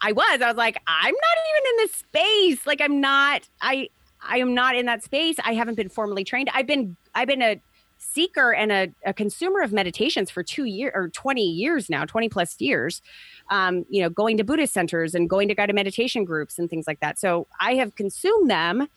I 0.03 0.13
was, 0.13 0.43
I 0.43 0.49
was 0.49 0.57
like, 0.57 0.81
I'm 0.87 1.15
not 1.15 1.37
even 1.51 1.71
in 1.71 1.77
this 1.79 1.93
space. 1.93 2.67
Like 2.67 2.81
I'm 2.81 3.01
not, 3.01 3.49
I, 3.61 3.89
I 4.21 4.39
am 4.39 4.55
not 4.55 4.77
in 4.77 4.87
that 4.87 5.03
space. 5.03 5.37
I 5.45 5.55
haven't 5.55 5.77
been 5.77 5.89
formally 5.89 6.25
trained. 6.25 6.51
I've 6.53 6.67
been, 6.67 6.97
I've 7.15 7.29
been 7.29 7.43
a 7.43 7.61
seeker 8.13 8.53
and 8.53 8.73
a, 8.73 8.89
a 9.07 9.13
consumer 9.13 9.63
of 9.63 9.73
meditations 9.73 10.31
for 10.31 10.43
two 10.43 10.65
years 10.65 10.93
or 10.95 11.09
20 11.09 11.43
years 11.43 11.89
now, 11.89 12.05
20 12.05 12.29
plus 12.29 12.61
years 12.61 13.03
um, 13.51 13.85
you 13.89 14.03
know, 14.03 14.09
going 14.09 14.37
to 14.39 14.45
Buddhist 14.45 14.73
centers 14.73 15.15
and 15.15 15.29
going 15.29 15.49
to 15.49 15.55
guided 15.55 15.75
meditation 15.75 16.25
groups 16.25 16.59
and 16.59 16.69
things 16.71 16.87
like 16.87 17.01
that. 17.01 17.19
So 17.19 17.47
I 17.61 17.75
have 17.75 17.95
consumed 17.95 18.51
them. 18.51 18.89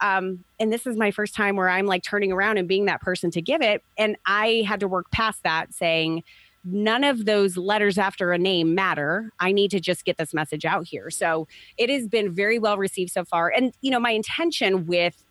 Um, 0.00 0.44
and 0.58 0.72
this 0.72 0.86
is 0.86 0.96
my 0.96 1.10
first 1.10 1.34
time 1.34 1.56
where 1.56 1.68
I'm 1.68 1.86
like 1.86 2.02
turning 2.02 2.32
around 2.32 2.58
and 2.58 2.68
being 2.68 2.84
that 2.86 3.00
person 3.00 3.30
to 3.32 3.42
give 3.42 3.62
it. 3.62 3.82
And 3.96 4.16
I 4.26 4.64
had 4.66 4.80
to 4.80 4.88
work 4.88 5.10
past 5.10 5.42
that 5.44 5.72
saying, 5.72 6.22
none 6.64 7.04
of 7.04 7.26
those 7.26 7.56
letters 7.56 7.98
after 7.98 8.32
a 8.32 8.38
name 8.38 8.74
matter. 8.74 9.30
I 9.38 9.52
need 9.52 9.70
to 9.72 9.80
just 9.80 10.04
get 10.04 10.16
this 10.16 10.32
message 10.32 10.64
out 10.64 10.86
here. 10.86 11.10
So 11.10 11.46
it 11.76 11.90
has 11.90 12.08
been 12.08 12.34
very 12.34 12.58
well 12.58 12.78
received 12.78 13.12
so 13.12 13.24
far. 13.24 13.50
And, 13.50 13.72
you 13.82 13.90
know, 13.90 14.00
my 14.00 14.12
intention 14.12 14.86
with 14.86 15.22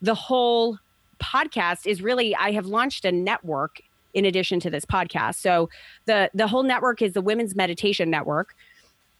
the 0.00 0.14
whole 0.14 0.78
podcast 1.18 1.86
is 1.86 2.02
really 2.02 2.34
I 2.34 2.52
have 2.52 2.66
launched 2.66 3.04
a 3.04 3.12
network 3.12 3.80
in 4.14 4.24
addition 4.24 4.60
to 4.60 4.70
this 4.70 4.84
podcast. 4.84 5.36
So 5.36 5.68
the 6.06 6.30
the 6.34 6.46
whole 6.46 6.62
network 6.62 7.02
is 7.02 7.12
the 7.12 7.22
Women's 7.22 7.54
Meditation 7.54 8.10
Network. 8.10 8.54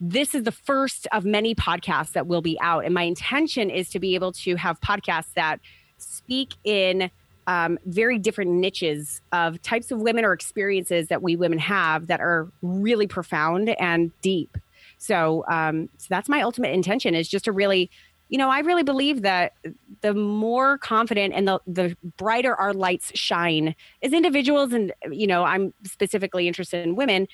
This 0.00 0.34
is 0.34 0.44
the 0.44 0.52
first 0.52 1.08
of 1.12 1.24
many 1.24 1.54
podcasts 1.54 2.12
that 2.12 2.26
will 2.26 2.42
be 2.42 2.58
out, 2.60 2.84
and 2.84 2.94
my 2.94 3.02
intention 3.02 3.70
is 3.70 3.88
to 3.90 3.98
be 3.98 4.14
able 4.14 4.32
to 4.32 4.56
have 4.56 4.80
podcasts 4.80 5.32
that 5.34 5.60
speak 5.98 6.54
in 6.64 7.10
um, 7.48 7.78
very 7.86 8.18
different 8.18 8.50
niches 8.50 9.22
of 9.32 9.60
types 9.62 9.90
of 9.90 10.00
women 10.00 10.24
or 10.24 10.32
experiences 10.32 11.08
that 11.08 11.22
we 11.22 11.34
women 11.34 11.58
have 11.58 12.06
that 12.06 12.20
are 12.20 12.48
really 12.62 13.06
profound 13.06 13.70
and 13.80 14.12
deep. 14.20 14.58
So, 14.98 15.44
um, 15.50 15.88
so 15.96 16.06
that's 16.10 16.28
my 16.28 16.42
ultimate 16.42 16.72
intention 16.72 17.14
is 17.14 17.28
just 17.28 17.46
to 17.46 17.52
really 17.52 17.90
you 18.28 18.38
know, 18.38 18.50
I 18.50 18.60
really 18.60 18.82
believe 18.82 19.22
that 19.22 19.54
the 20.00 20.14
more 20.14 20.78
confident 20.78 21.34
and 21.34 21.48
the 21.48 21.60
the 21.66 21.96
brighter 22.16 22.54
our 22.54 22.72
lights 22.74 23.10
shine 23.14 23.74
as 24.02 24.12
individuals, 24.12 24.72
and 24.72 24.92
you 25.10 25.26
know, 25.26 25.44
I'm 25.44 25.72
specifically 25.84 26.46
interested 26.46 26.86
in 26.86 26.94
women 26.94 27.26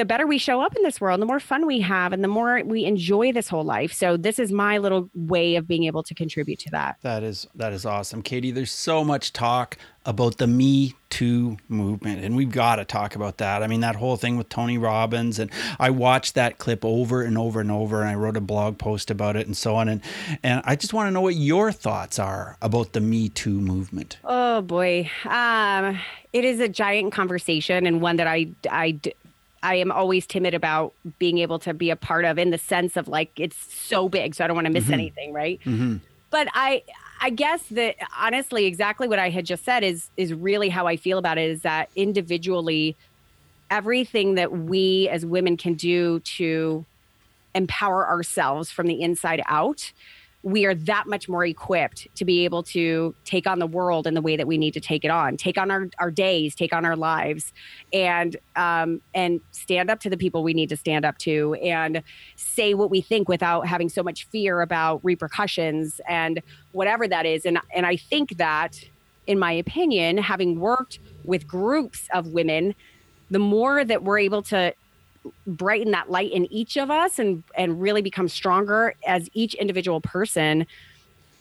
the 0.00 0.06
better 0.06 0.26
we 0.26 0.38
show 0.38 0.62
up 0.62 0.74
in 0.74 0.82
this 0.82 0.98
world, 0.98 1.20
the 1.20 1.26
more 1.26 1.38
fun 1.38 1.66
we 1.66 1.78
have, 1.80 2.14
and 2.14 2.24
the 2.24 2.28
more 2.28 2.62
we 2.64 2.86
enjoy 2.86 3.32
this 3.32 3.48
whole 3.48 3.64
life. 3.64 3.92
So 3.92 4.16
this 4.16 4.38
is 4.38 4.50
my 4.50 4.78
little 4.78 5.10
way 5.14 5.56
of 5.56 5.68
being 5.68 5.84
able 5.84 6.02
to 6.04 6.14
contribute 6.14 6.58
to 6.60 6.70
that. 6.70 6.96
That 7.02 7.22
is 7.22 7.46
that 7.54 7.74
is 7.74 7.84
awesome, 7.84 8.22
Katie. 8.22 8.50
There's 8.50 8.72
so 8.72 9.04
much 9.04 9.34
talk 9.34 9.76
about 10.06 10.38
the 10.38 10.46
Me 10.46 10.94
Too 11.10 11.58
movement, 11.68 12.24
and 12.24 12.34
we've 12.34 12.50
got 12.50 12.76
to 12.76 12.86
talk 12.86 13.14
about 13.14 13.36
that. 13.38 13.62
I 13.62 13.66
mean, 13.66 13.80
that 13.80 13.96
whole 13.96 14.16
thing 14.16 14.38
with 14.38 14.48
Tony 14.48 14.78
Robbins, 14.78 15.38
and 15.38 15.50
I 15.78 15.90
watched 15.90 16.34
that 16.34 16.56
clip 16.56 16.82
over 16.82 17.22
and 17.22 17.36
over 17.36 17.60
and 17.60 17.70
over, 17.70 18.00
and 18.00 18.08
I 18.08 18.14
wrote 18.14 18.38
a 18.38 18.40
blog 18.40 18.78
post 18.78 19.10
about 19.10 19.36
it, 19.36 19.46
and 19.46 19.54
so 19.54 19.76
on. 19.76 19.90
And 19.90 20.00
and 20.42 20.62
I 20.64 20.76
just 20.76 20.94
want 20.94 21.08
to 21.08 21.10
know 21.10 21.20
what 21.20 21.34
your 21.34 21.72
thoughts 21.72 22.18
are 22.18 22.56
about 22.62 22.94
the 22.94 23.02
Me 23.02 23.28
Too 23.28 23.60
movement. 23.60 24.16
Oh 24.24 24.62
boy, 24.62 25.10
um, 25.26 25.98
it 26.32 26.46
is 26.46 26.58
a 26.58 26.68
giant 26.68 27.12
conversation, 27.12 27.84
and 27.84 28.00
one 28.00 28.16
that 28.16 28.26
I 28.26 28.48
I 28.70 28.98
I 29.62 29.76
am 29.76 29.92
always 29.92 30.26
timid 30.26 30.54
about 30.54 30.94
being 31.18 31.38
able 31.38 31.58
to 31.60 31.74
be 31.74 31.90
a 31.90 31.96
part 31.96 32.24
of 32.24 32.38
in 32.38 32.50
the 32.50 32.58
sense 32.58 32.96
of 32.96 33.08
like 33.08 33.30
it's 33.38 33.56
so 33.56 34.08
big, 34.08 34.34
so 34.34 34.44
I 34.44 34.46
don't 34.46 34.56
want 34.56 34.66
to 34.66 34.72
miss 34.72 34.84
mm-hmm. 34.84 34.94
anything, 34.94 35.32
right? 35.32 35.60
Mm-hmm. 35.64 35.96
But 36.30 36.48
I 36.54 36.82
I 37.20 37.30
guess 37.30 37.62
that 37.72 37.96
honestly 38.18 38.64
exactly 38.64 39.08
what 39.08 39.18
I 39.18 39.30
had 39.30 39.44
just 39.44 39.64
said 39.64 39.84
is 39.84 40.08
is 40.16 40.32
really 40.32 40.68
how 40.70 40.86
I 40.86 40.96
feel 40.96 41.18
about 41.18 41.38
it 41.38 41.50
is 41.50 41.62
that 41.62 41.90
individually 41.94 42.96
everything 43.70 44.34
that 44.34 44.52
we 44.52 45.08
as 45.08 45.24
women 45.24 45.56
can 45.56 45.74
do 45.74 46.20
to 46.20 46.84
empower 47.54 48.08
ourselves 48.08 48.70
from 48.70 48.86
the 48.86 49.02
inside 49.02 49.42
out 49.46 49.92
we 50.42 50.64
are 50.64 50.74
that 50.74 51.06
much 51.06 51.28
more 51.28 51.44
equipped 51.44 52.08
to 52.14 52.24
be 52.24 52.44
able 52.44 52.62
to 52.62 53.14
take 53.24 53.46
on 53.46 53.58
the 53.58 53.66
world 53.66 54.06
in 54.06 54.14
the 54.14 54.22
way 54.22 54.36
that 54.36 54.46
we 54.46 54.56
need 54.56 54.72
to 54.72 54.80
take 54.80 55.04
it 55.04 55.10
on, 55.10 55.36
take 55.36 55.58
on 55.58 55.70
our, 55.70 55.88
our 55.98 56.10
days, 56.10 56.54
take 56.54 56.72
on 56.72 56.84
our 56.86 56.96
lives, 56.96 57.52
and 57.92 58.36
um, 58.56 59.02
and 59.14 59.40
stand 59.50 59.90
up 59.90 60.00
to 60.00 60.08
the 60.08 60.16
people 60.16 60.42
we 60.42 60.54
need 60.54 60.70
to 60.70 60.76
stand 60.76 61.04
up 61.04 61.18
to, 61.18 61.54
and 61.54 62.02
say 62.36 62.72
what 62.72 62.90
we 62.90 63.02
think 63.02 63.28
without 63.28 63.66
having 63.66 63.88
so 63.90 64.02
much 64.02 64.26
fear 64.28 64.62
about 64.62 65.04
repercussions 65.04 66.00
and 66.08 66.40
whatever 66.72 67.06
that 67.06 67.26
is. 67.26 67.44
And 67.44 67.58
and 67.74 67.84
I 67.84 67.96
think 67.96 68.38
that, 68.38 68.82
in 69.26 69.38
my 69.38 69.52
opinion, 69.52 70.16
having 70.18 70.58
worked 70.58 71.00
with 71.24 71.46
groups 71.46 72.08
of 72.14 72.28
women, 72.28 72.74
the 73.30 73.38
more 73.38 73.84
that 73.84 74.04
we're 74.04 74.18
able 74.18 74.42
to 74.44 74.72
brighten 75.46 75.92
that 75.92 76.10
light 76.10 76.32
in 76.32 76.50
each 76.52 76.76
of 76.76 76.90
us 76.90 77.18
and 77.18 77.42
and 77.56 77.80
really 77.80 78.02
become 78.02 78.28
stronger 78.28 78.94
as 79.06 79.28
each 79.34 79.54
individual 79.54 80.00
person 80.00 80.66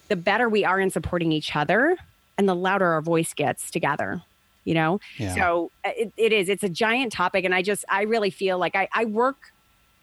the 0.09 0.15
better 0.15 0.49
we 0.49 0.65
are 0.65 0.79
in 0.79 0.89
supporting 0.89 1.31
each 1.31 1.55
other 1.55 1.97
and 2.37 2.49
the 2.49 2.55
louder 2.55 2.87
our 2.87 3.01
voice 3.01 3.33
gets 3.33 3.71
together 3.71 4.21
you 4.65 4.73
know 4.73 4.99
yeah. 5.17 5.33
so 5.33 5.71
uh, 5.85 5.91
it, 5.95 6.11
it 6.17 6.33
is 6.33 6.49
it's 6.49 6.63
a 6.63 6.69
giant 6.69 7.11
topic 7.11 7.45
and 7.45 7.55
i 7.55 7.61
just 7.61 7.85
i 7.89 8.01
really 8.01 8.29
feel 8.29 8.57
like 8.57 8.75
i 8.75 8.87
i 8.93 9.05
work 9.05 9.53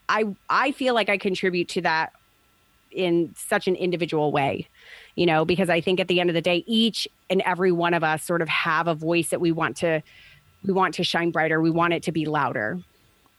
i 0.08 0.24
i 0.48 0.72
feel 0.72 0.94
like 0.94 1.08
i 1.10 1.18
contribute 1.18 1.68
to 1.68 1.82
that 1.82 2.12
in 2.90 3.34
such 3.36 3.68
an 3.68 3.76
individual 3.76 4.32
way 4.32 4.66
you 5.16 5.26
know 5.26 5.44
because 5.44 5.68
i 5.68 5.80
think 5.82 6.00
at 6.00 6.08
the 6.08 6.18
end 6.18 6.30
of 6.30 6.34
the 6.34 6.40
day 6.40 6.64
each 6.66 7.06
and 7.28 7.42
every 7.42 7.72
one 7.72 7.92
of 7.92 8.02
us 8.02 8.24
sort 8.24 8.40
of 8.40 8.48
have 8.48 8.88
a 8.88 8.94
voice 8.94 9.28
that 9.28 9.40
we 9.40 9.52
want 9.52 9.76
to 9.76 10.02
we 10.64 10.72
want 10.72 10.94
to 10.94 11.04
shine 11.04 11.30
brighter 11.30 11.60
we 11.60 11.70
want 11.70 11.92
it 11.92 12.02
to 12.02 12.12
be 12.12 12.24
louder 12.24 12.78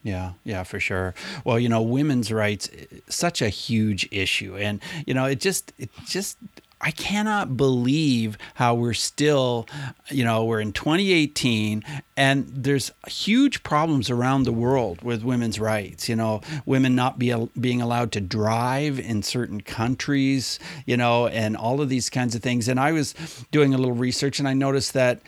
yeah, 0.08 0.32
yeah, 0.46 0.63
for 0.63 0.80
sure. 0.80 1.13
Well, 1.43 1.60
you 1.60 1.67
know, 1.67 1.82
women's 1.82 2.32
rights 2.32 2.70
eh, 2.74 2.86
such 3.10 3.41
a 3.41 3.50
huge 3.50 4.08
issue 4.10 4.56
and 4.56 4.82
you 5.06 5.13
know, 5.13 5.26
it 5.26 5.41
just 5.41 5.74
it 5.78 5.89
just 6.06 6.38
I 6.80 6.92
cannot 6.92 7.58
believe 7.58 8.38
how 8.54 8.76
we're 8.76 8.94
still, 8.94 9.68
you 10.10 10.24
know, 10.24 10.46
we're 10.46 10.60
in 10.60 10.74
2018 10.74 11.84
and 12.16 12.48
there's 12.48 12.92
huge 13.08 13.63
problems 13.63 14.12
around 14.12 14.44
the 14.44 14.52
world 14.52 15.02
with 15.02 15.24
women's 15.24 15.60
rights. 15.60 16.08
You 16.08 16.16
know, 16.16 16.42
women 16.66 16.94
not 16.96 17.18
be, 17.18 17.34
being 17.60 17.82
allowed 17.82 18.12
to 18.13 18.22
drive 18.22 19.00
in 19.00 19.24
certain 19.24 19.62
countries, 19.62 20.60
you 20.86 20.98
know, 20.98 21.28
and 21.28 21.58
all 21.58 21.82
of 21.82 21.90
these 21.90 22.12
kinds 22.12 22.36
of 22.36 22.44
things. 22.44 22.68
And 22.68 22.80
I 22.80 22.92
was 22.92 23.16
doing 23.52 23.74
a 23.74 23.78
little 23.78 23.96
research 23.96 24.38
and 24.38 24.48
I 24.48 24.54
noticed 24.54 24.94
that 24.94 25.20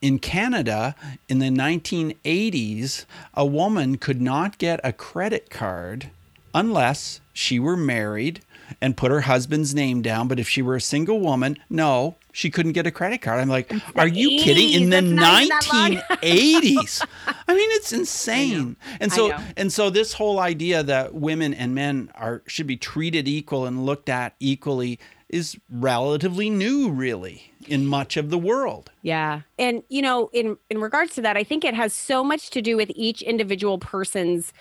in 0.00 0.20
Canada 0.20 0.94
in 1.28 1.40
the 1.40 1.50
1980s, 1.50 3.06
a 3.34 3.44
woman 3.44 3.98
could 3.98 4.20
not 4.20 4.58
get 4.58 4.78
a 4.84 4.92
credit 4.92 5.50
card 5.50 6.10
unless 6.54 7.20
she 7.32 7.58
were 7.58 7.76
married 7.76 8.40
and 8.80 8.96
put 8.96 9.10
her 9.10 9.22
husband's 9.22 9.74
name 9.74 10.02
down. 10.02 10.28
But 10.28 10.38
if 10.38 10.48
she 10.48 10.62
were 10.62 10.76
a 10.76 10.80
single 10.80 11.20
woman, 11.20 11.58
no, 11.68 12.16
she 12.32 12.50
couldn't 12.50 12.72
get 12.72 12.86
a 12.86 12.90
credit 12.90 13.18
card. 13.18 13.40
I'm 13.40 13.48
like, 13.48 13.72
are 13.96 14.06
you 14.06 14.30
80s. 14.30 14.42
kidding? 14.42 14.82
In 14.82 14.90
the 14.90 15.22
1980s. 15.22 17.06
I 17.48 17.54
mean, 17.54 17.70
it's 17.72 17.92
insane. 17.92 18.76
And 19.00 19.12
so 19.12 19.32
and 19.56 19.72
so 19.72 19.90
this 19.90 20.14
whole 20.14 20.40
idea 20.40 20.82
that 20.82 21.14
women 21.14 21.54
and 21.54 21.74
men 21.74 22.10
are 22.14 22.42
should 22.46 22.66
be 22.66 22.76
treated 22.76 23.28
equal 23.28 23.66
and 23.66 23.84
looked 23.84 24.08
at 24.08 24.34
equally 24.40 24.98
is 25.28 25.56
relatively 25.70 26.50
new 26.50 26.90
really 26.90 27.52
in 27.66 27.86
much 27.86 28.16
of 28.16 28.30
the 28.30 28.38
world. 28.38 28.90
Yeah. 29.00 29.40
And 29.58 29.82
you 29.88 30.02
know, 30.02 30.30
in 30.32 30.58
in 30.70 30.80
regards 30.80 31.14
to 31.14 31.22
that, 31.22 31.36
I 31.36 31.44
think 31.44 31.64
it 31.64 31.74
has 31.74 31.92
so 31.92 32.22
much 32.22 32.50
to 32.50 32.62
do 32.62 32.76
with 32.76 32.90
each 32.94 33.22
individual 33.22 33.78
person's 33.78 34.52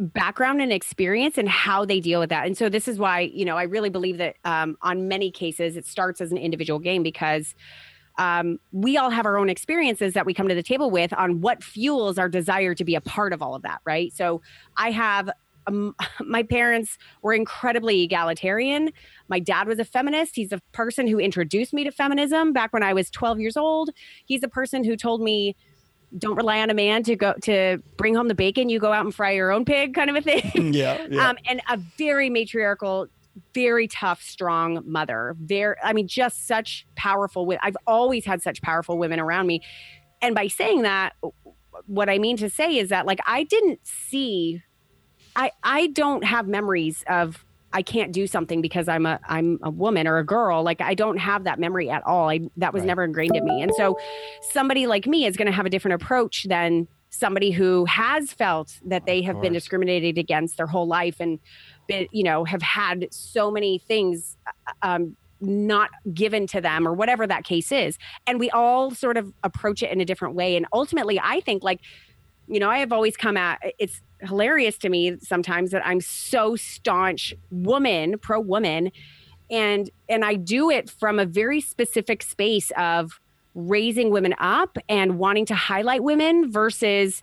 background 0.00 0.62
and 0.62 0.72
experience 0.72 1.36
and 1.36 1.48
how 1.48 1.84
they 1.84 2.00
deal 2.00 2.20
with 2.20 2.30
that. 2.30 2.46
And 2.46 2.56
so 2.56 2.68
this 2.70 2.88
is 2.88 2.98
why, 2.98 3.20
you 3.20 3.44
know, 3.44 3.58
I 3.58 3.64
really 3.64 3.90
believe 3.90 4.16
that 4.16 4.36
um, 4.44 4.78
on 4.80 5.08
many 5.08 5.30
cases 5.30 5.76
it 5.76 5.86
starts 5.86 6.22
as 6.22 6.32
an 6.32 6.38
individual 6.38 6.78
game 6.78 7.02
because 7.02 7.54
um, 8.18 8.58
we 8.72 8.96
all 8.96 9.10
have 9.10 9.26
our 9.26 9.36
own 9.36 9.50
experiences 9.50 10.14
that 10.14 10.24
we 10.24 10.32
come 10.32 10.48
to 10.48 10.54
the 10.54 10.62
table 10.62 10.90
with 10.90 11.12
on 11.12 11.42
what 11.42 11.62
fuels 11.62 12.18
our 12.18 12.28
desire 12.28 12.74
to 12.74 12.84
be 12.84 12.94
a 12.94 13.00
part 13.00 13.32
of 13.32 13.42
all 13.42 13.54
of 13.54 13.62
that, 13.62 13.80
right? 13.84 14.12
So 14.12 14.40
I 14.76 14.90
have 14.90 15.30
um, 15.66 15.94
my 16.20 16.42
parents 16.42 16.96
were 17.22 17.34
incredibly 17.34 18.02
egalitarian. 18.02 18.92
My 19.28 19.38
dad 19.38 19.68
was 19.68 19.78
a 19.78 19.84
feminist. 19.84 20.36
He's 20.36 20.48
the 20.48 20.60
person 20.72 21.06
who 21.06 21.18
introduced 21.18 21.74
me 21.74 21.84
to 21.84 21.92
feminism 21.92 22.52
back 22.52 22.72
when 22.72 22.82
I 22.82 22.94
was 22.94 23.10
12 23.10 23.38
years 23.38 23.56
old. 23.56 23.90
He's 24.24 24.40
the 24.40 24.48
person 24.48 24.82
who 24.82 24.96
told 24.96 25.20
me 25.20 25.56
don't 26.18 26.36
rely 26.36 26.60
on 26.60 26.70
a 26.70 26.74
man 26.74 27.02
to 27.04 27.16
go 27.16 27.34
to 27.42 27.78
bring 27.96 28.14
home 28.14 28.28
the 28.28 28.34
bacon. 28.34 28.68
You 28.68 28.78
go 28.78 28.92
out 28.92 29.04
and 29.04 29.14
fry 29.14 29.32
your 29.32 29.52
own 29.52 29.64
pig, 29.64 29.94
kind 29.94 30.10
of 30.10 30.16
a 30.16 30.20
thing. 30.20 30.74
Yeah. 30.80 31.06
yeah. 31.10 31.28
Um, 31.28 31.38
and 31.48 31.60
a 31.68 31.76
very 31.98 32.30
matriarchal, 32.30 33.08
very 33.54 33.88
tough, 33.88 34.22
strong 34.22 34.82
mother. 34.84 35.36
Very, 35.40 35.76
I 35.82 35.92
mean, 35.92 36.06
just 36.06 36.46
such 36.46 36.86
powerful. 36.96 37.52
I've 37.62 37.76
always 37.86 38.24
had 38.24 38.42
such 38.42 38.62
powerful 38.62 38.98
women 38.98 39.20
around 39.20 39.46
me. 39.46 39.62
And 40.22 40.34
by 40.34 40.48
saying 40.48 40.82
that, 40.82 41.14
what 41.86 42.08
I 42.08 42.18
mean 42.18 42.36
to 42.38 42.50
say 42.50 42.76
is 42.76 42.90
that, 42.90 43.06
like, 43.06 43.20
I 43.26 43.44
didn't 43.44 43.80
see, 43.84 44.62
I 45.34 45.50
I 45.62 45.88
don't 45.88 46.24
have 46.24 46.46
memories 46.46 47.04
of 47.08 47.44
I 47.72 47.82
can't 47.82 48.12
do 48.12 48.26
something 48.26 48.60
because 48.60 48.88
I'm 48.88 49.06
a 49.06 49.20
I'm 49.28 49.58
a 49.62 49.70
woman 49.70 50.06
or 50.06 50.18
a 50.18 50.24
girl. 50.24 50.62
Like 50.62 50.80
I 50.80 50.94
don't 50.94 51.18
have 51.18 51.44
that 51.44 51.58
memory 51.58 51.88
at 51.88 52.04
all. 52.06 52.28
I 52.28 52.40
that 52.56 52.72
was 52.72 52.80
right. 52.80 52.88
never 52.88 53.04
ingrained 53.04 53.36
in 53.36 53.44
me. 53.44 53.62
And 53.62 53.72
so 53.76 53.98
somebody 54.50 54.86
like 54.86 55.06
me 55.06 55.26
is 55.26 55.36
going 55.36 55.46
to 55.46 55.52
have 55.52 55.66
a 55.66 55.70
different 55.70 56.02
approach 56.02 56.46
than 56.48 56.88
somebody 57.10 57.50
who 57.50 57.84
has 57.86 58.32
felt 58.32 58.78
that 58.86 59.04
they 59.04 59.20
have 59.22 59.40
been 59.40 59.52
discriminated 59.52 60.16
against 60.16 60.56
their 60.56 60.66
whole 60.66 60.86
life 60.86 61.16
and 61.18 61.40
been, 61.88 62.06
you 62.12 62.22
know, 62.22 62.44
have 62.44 62.62
had 62.62 63.08
so 63.10 63.50
many 63.50 63.78
things 63.78 64.36
uh, 64.46 64.72
um, 64.82 65.16
not 65.40 65.90
given 66.14 66.46
to 66.46 66.60
them 66.60 66.86
or 66.86 66.92
whatever 66.92 67.26
that 67.26 67.44
case 67.44 67.72
is. 67.72 67.98
And 68.26 68.38
we 68.38 68.48
all 68.50 68.92
sort 68.92 69.16
of 69.16 69.32
approach 69.42 69.82
it 69.82 69.90
in 69.90 70.00
a 70.00 70.04
different 70.04 70.34
way. 70.34 70.56
And 70.56 70.66
ultimately, 70.72 71.18
I 71.18 71.40
think 71.40 71.64
like, 71.64 71.80
you 72.50 72.58
know, 72.58 72.68
I 72.68 72.78
have 72.78 72.92
always 72.92 73.16
come 73.16 73.36
at 73.36 73.60
it's 73.78 74.02
hilarious 74.22 74.76
to 74.78 74.88
me 74.88 75.16
sometimes 75.20 75.70
that 75.70 75.86
I'm 75.86 76.00
so 76.00 76.56
staunch 76.56 77.32
woman, 77.50 78.18
pro 78.18 78.40
woman, 78.40 78.90
and 79.50 79.88
and 80.08 80.24
I 80.24 80.34
do 80.34 80.68
it 80.68 80.90
from 80.90 81.18
a 81.18 81.24
very 81.24 81.60
specific 81.60 82.22
space 82.22 82.72
of 82.76 83.20
raising 83.54 84.10
women 84.10 84.34
up 84.38 84.78
and 84.88 85.18
wanting 85.18 85.46
to 85.46 85.54
highlight 85.54 86.02
women 86.02 86.50
versus 86.50 87.22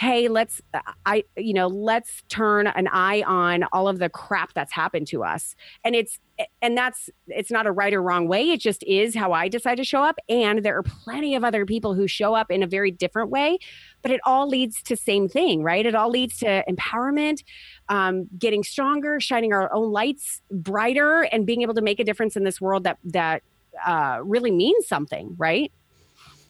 hey 0.00 0.28
let's 0.28 0.62
i 1.04 1.22
you 1.36 1.52
know 1.52 1.66
let's 1.66 2.22
turn 2.30 2.66
an 2.66 2.88
eye 2.90 3.22
on 3.26 3.64
all 3.70 3.86
of 3.86 3.98
the 3.98 4.08
crap 4.08 4.52
that's 4.54 4.72
happened 4.72 5.06
to 5.06 5.22
us. 5.22 5.54
And 5.84 5.94
it's 5.94 6.18
and 6.62 6.74
that's 6.74 7.10
it's 7.28 7.50
not 7.50 7.66
a 7.66 7.72
right 7.72 7.92
or 7.92 8.02
wrong 8.02 8.26
way. 8.26 8.50
It 8.50 8.60
just 8.60 8.82
is 8.84 9.14
how 9.14 9.32
i 9.32 9.46
decide 9.46 9.74
to 9.74 9.84
show 9.84 10.02
up. 10.02 10.16
And 10.28 10.64
there 10.64 10.76
are 10.78 10.82
plenty 10.82 11.34
of 11.34 11.44
other 11.44 11.66
people 11.66 11.92
who 11.92 12.08
show 12.08 12.34
up 12.34 12.50
in 12.50 12.62
a 12.62 12.66
very 12.66 12.90
different 12.90 13.28
way. 13.28 13.58
But 14.00 14.10
it 14.10 14.20
all 14.24 14.48
leads 14.48 14.82
to 14.84 14.96
same 14.96 15.28
thing 15.28 15.62
right? 15.62 15.84
It 15.84 15.94
all 15.94 16.08
leads 16.08 16.38
to 16.38 16.64
empowerment 16.66 17.44
um, 17.90 18.26
getting 18.38 18.62
stronger 18.62 19.20
shining 19.20 19.52
our 19.52 19.70
own 19.70 19.92
lights 19.92 20.40
brighter 20.50 21.28
and 21.30 21.44
being 21.44 21.60
able 21.60 21.74
to 21.74 21.82
make 21.82 22.00
a 22.00 22.04
difference 22.04 22.36
in 22.36 22.44
this 22.44 22.58
world 22.58 22.84
that 22.84 22.96
that 23.04 23.42
uh, 23.86 24.20
really 24.24 24.50
means 24.50 24.86
something 24.88 25.34
right 25.36 25.70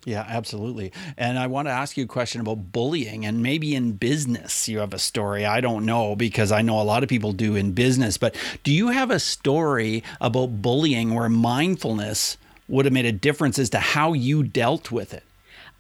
Yeah, 0.06 0.24
absolutely. 0.26 0.92
And 1.18 1.38
I 1.38 1.46
want 1.46 1.68
to 1.68 1.72
ask 1.72 1.96
you 1.96 2.04
a 2.04 2.08
question 2.08 2.40
about 2.40 2.72
bullying 2.72 3.26
and 3.26 3.42
maybe 3.42 3.74
in 3.74 3.92
business 3.92 4.66
you 4.68 4.78
have 4.78 4.94
a 4.94 4.98
story. 4.98 5.44
I 5.44 5.60
don't 5.60 5.84
know 5.84 6.16
because 6.16 6.52
I 6.52 6.62
know 6.62 6.80
a 6.80 6.84
lot 6.84 7.02
of 7.02 7.08
people 7.08 7.32
do 7.32 7.54
in 7.54 7.72
business, 7.72 8.16
but 8.16 8.34
do 8.64 8.72
you 8.72 8.88
have 8.88 9.10
a 9.10 9.20
story 9.20 10.02
about 10.20 10.62
bullying 10.62 11.14
where 11.14 11.28
mindfulness 11.28 12.38
would 12.68 12.86
have 12.86 12.94
made 12.94 13.04
a 13.04 13.12
difference 13.12 13.58
as 13.58 13.68
to 13.70 13.78
how 13.78 14.14
you 14.14 14.42
dealt 14.42 14.90
with 14.90 15.12
it? 15.12 15.24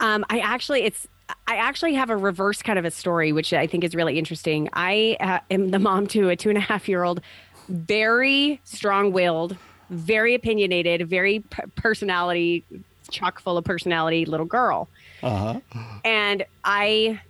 Um, 0.00 0.24
I 0.28 0.40
actually, 0.40 0.82
it's 0.82 1.06
I 1.46 1.56
actually 1.56 1.94
have 1.94 2.10
a 2.10 2.16
reverse 2.16 2.60
kind 2.62 2.78
of 2.78 2.84
a 2.84 2.90
story, 2.90 3.32
which 3.32 3.52
I 3.52 3.66
think 3.66 3.84
is 3.84 3.94
really 3.94 4.18
interesting. 4.18 4.68
I 4.72 5.16
uh, 5.20 5.38
am 5.50 5.70
the 5.70 5.78
mom 5.78 6.06
to 6.08 6.28
a 6.28 6.36
two 6.36 6.48
and 6.48 6.58
a 6.58 6.62
half 6.62 6.88
year 6.88 7.04
old, 7.04 7.20
very 7.68 8.60
strong 8.64 9.12
willed, 9.12 9.56
very 9.90 10.34
opinionated, 10.34 11.08
very 11.08 11.40
p- 11.40 11.62
personality, 11.76 12.64
chock 13.10 13.40
full 13.40 13.58
of 13.58 13.64
personality 13.64 14.24
little 14.24 14.46
girl. 14.46 14.88
Uh-huh. 15.22 15.60
And 16.04 16.44
I, 16.64 17.20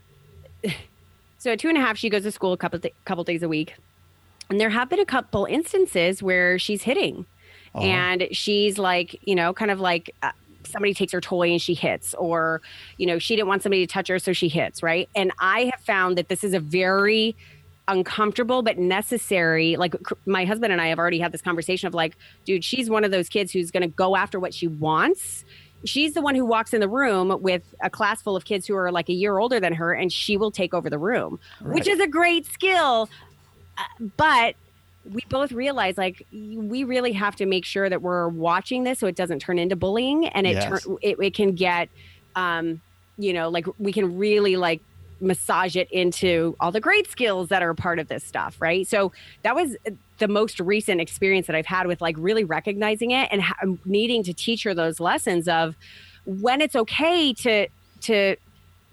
so 1.38 1.52
at 1.52 1.58
two 1.58 1.68
and 1.68 1.76
a 1.76 1.80
half, 1.80 1.96
she 1.96 2.08
goes 2.08 2.22
to 2.22 2.30
school 2.30 2.52
a 2.52 2.56
couple, 2.56 2.78
th- 2.78 2.94
couple 3.04 3.24
days 3.24 3.42
a 3.42 3.48
week. 3.48 3.74
And 4.48 4.60
there 4.60 4.70
have 4.70 4.88
been 4.88 5.00
a 5.00 5.06
couple 5.06 5.44
instances 5.44 6.22
where 6.22 6.58
she's 6.58 6.82
hitting. 6.82 7.26
Uh-huh. 7.74 7.84
And 7.84 8.28
she's 8.32 8.78
like, 8.78 9.18
you 9.24 9.34
know, 9.34 9.52
kind 9.52 9.70
of 9.70 9.78
like 9.80 10.14
uh, 10.22 10.32
somebody 10.64 10.92
takes 10.92 11.12
her 11.12 11.20
toy 11.20 11.50
and 11.50 11.62
she 11.62 11.74
hits, 11.74 12.14
or, 12.14 12.60
you 12.96 13.06
know, 13.06 13.18
she 13.18 13.36
didn't 13.36 13.48
want 13.48 13.62
somebody 13.62 13.86
to 13.86 13.92
touch 13.92 14.08
her, 14.08 14.18
so 14.18 14.32
she 14.32 14.48
hits, 14.48 14.82
right? 14.82 15.08
And 15.14 15.32
I 15.38 15.70
have 15.72 15.80
found 15.84 16.18
that 16.18 16.28
this 16.28 16.42
is 16.42 16.52
a 16.52 16.60
very 16.60 17.36
uncomfortable 17.88 18.62
but 18.62 18.78
necessary. 18.78 19.76
Like 19.76 19.94
my 20.26 20.44
husband 20.44 20.72
and 20.72 20.80
I 20.80 20.88
have 20.88 20.98
already 20.98 21.18
had 21.18 21.32
this 21.32 21.42
conversation 21.42 21.88
of 21.88 21.94
like, 21.94 22.16
dude, 22.44 22.64
she's 22.64 22.88
one 22.88 23.04
of 23.04 23.10
those 23.10 23.28
kids 23.28 23.52
who's 23.52 23.70
going 23.70 23.82
to 23.82 23.88
go 23.88 24.16
after 24.16 24.38
what 24.38 24.54
she 24.54 24.68
wants. 24.68 25.44
She's 25.84 26.14
the 26.14 26.20
one 26.20 26.34
who 26.34 26.44
walks 26.44 26.74
in 26.74 26.80
the 26.80 26.88
room 26.88 27.40
with 27.40 27.74
a 27.82 27.88
class 27.88 28.20
full 28.20 28.36
of 28.36 28.44
kids 28.44 28.66
who 28.66 28.76
are 28.76 28.92
like 28.92 29.08
a 29.08 29.14
year 29.14 29.38
older 29.38 29.60
than 29.60 29.72
her, 29.74 29.92
and 29.92 30.12
she 30.12 30.36
will 30.36 30.50
take 30.50 30.74
over 30.74 30.90
the 30.90 30.98
room, 30.98 31.38
right. 31.60 31.74
which 31.74 31.88
is 31.88 32.00
a 32.00 32.06
great 32.06 32.46
skill. 32.46 33.08
Uh, 33.78 33.82
but 34.16 34.56
we 35.12 35.22
both 35.28 35.52
realize 35.52 35.96
like 35.96 36.26
we 36.32 36.84
really 36.84 37.12
have 37.12 37.34
to 37.36 37.46
make 37.46 37.64
sure 37.64 37.88
that 37.88 38.02
we're 38.02 38.28
watching 38.28 38.84
this 38.84 38.98
so 38.98 39.06
it 39.06 39.16
doesn't 39.16 39.38
turn 39.38 39.58
into 39.58 39.76
bullying 39.76 40.26
and 40.28 40.46
it 40.46 40.56
yes. 40.56 40.84
turn 40.84 40.98
it, 41.00 41.16
it 41.18 41.34
can 41.34 41.54
get 41.54 41.88
um 42.36 42.80
you 43.16 43.32
know 43.32 43.48
like 43.48 43.66
we 43.78 43.92
can 43.92 44.18
really 44.18 44.56
like 44.56 44.80
massage 45.20 45.76
it 45.76 45.90
into 45.90 46.56
all 46.60 46.70
the 46.70 46.80
great 46.80 47.10
skills 47.10 47.48
that 47.48 47.62
are 47.62 47.74
part 47.74 47.98
of 47.98 48.08
this 48.08 48.24
stuff 48.24 48.56
right 48.60 48.86
so 48.86 49.12
that 49.42 49.54
was 49.54 49.76
the 50.20 50.28
most 50.28 50.60
recent 50.60 51.00
experience 51.00 51.46
that 51.46 51.56
i've 51.56 51.66
had 51.66 51.86
with 51.86 52.00
like 52.00 52.14
really 52.18 52.44
recognizing 52.44 53.10
it 53.10 53.28
and 53.32 53.42
ha- 53.42 53.56
needing 53.84 54.22
to 54.22 54.32
teach 54.32 54.62
her 54.62 54.72
those 54.72 55.00
lessons 55.00 55.48
of 55.48 55.76
when 56.24 56.60
it's 56.60 56.76
okay 56.76 57.32
to 57.32 57.66
to 58.00 58.36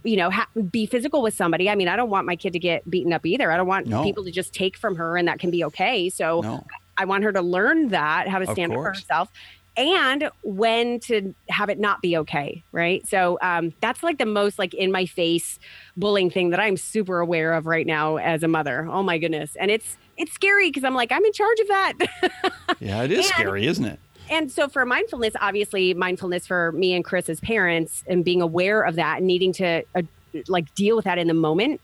you 0.03 0.15
know, 0.15 0.29
ha- 0.29 0.47
be 0.71 0.85
physical 0.85 1.21
with 1.21 1.33
somebody. 1.33 1.69
I 1.69 1.75
mean, 1.75 1.89
I 1.89 1.97
don't 1.97 2.09
want 2.09 2.25
my 2.25 2.37
kid 2.37 2.53
to 2.53 2.59
get 2.59 2.89
beaten 2.89 3.11
up 3.11 3.25
either. 3.25 3.51
I 3.51 3.57
don't 3.57 3.67
want 3.67 3.87
no. 3.87 4.03
people 4.03 4.23
to 4.23 4.31
just 4.31 4.53
take 4.53 4.77
from 4.77 4.95
her 4.95 5.17
and 5.17 5.27
that 5.27 5.37
can 5.39 5.51
be 5.51 5.65
okay. 5.65 6.09
So 6.09 6.39
no. 6.39 6.65
I 6.97 7.03
want 7.03 7.25
her 7.25 7.33
to 7.33 7.41
learn 7.41 7.89
that, 7.89 8.29
how 8.29 8.39
to 8.39 8.45
stand 8.47 8.71
up 8.71 8.77
for 8.77 8.83
herself 8.85 9.29
and 9.77 10.29
when 10.41 10.99
to 10.99 11.35
have 11.49 11.69
it 11.69 11.79
not 11.79 12.01
be 12.01 12.17
okay 12.17 12.63
right 12.71 13.07
so 13.07 13.37
um, 13.41 13.71
that's 13.79 14.01
like 14.01 14.17
the 14.17 14.25
most 14.25 14.57
like 14.57 14.73
in 14.73 14.91
my 14.91 15.05
face 15.05 15.59
bullying 15.95 16.31
thing 16.31 16.49
that 16.49 16.59
i'm 16.59 16.75
super 16.75 17.19
aware 17.19 17.53
of 17.53 17.67
right 17.67 17.85
now 17.85 18.17
as 18.17 18.41
a 18.41 18.47
mother 18.47 18.87
oh 18.89 19.03
my 19.03 19.17
goodness 19.19 19.55
and 19.57 19.69
it's 19.69 19.95
it's 20.17 20.33
scary 20.33 20.69
because 20.69 20.83
i'm 20.83 20.95
like 20.95 21.11
i'm 21.11 21.23
in 21.23 21.33
charge 21.33 21.59
of 21.59 21.67
that. 21.67 21.93
Yeah 22.79 23.03
it 23.03 23.11
is 23.11 23.25
and, 23.25 23.25
scary 23.25 23.65
isn't 23.65 23.85
it? 23.85 23.99
and 24.29 24.51
so 24.51 24.67
for 24.67 24.85
mindfulness, 24.85 25.33
obviously 25.39 25.93
mindfulness 25.93 26.45
for 26.45 26.71
me 26.73 26.93
and 26.93 27.03
Chris 27.03 27.29
as 27.29 27.39
parents 27.39 28.03
and 28.07 28.25
being 28.25 28.41
aware 28.41 28.81
of 28.81 28.95
that 28.95 29.17
and 29.17 29.27
needing 29.27 29.53
to 29.53 29.83
uh, 29.95 30.01
like 30.47 30.73
deal 30.75 30.95
with 30.95 31.05
that 31.05 31.17
in 31.17 31.27
the 31.27 31.33
moment 31.33 31.79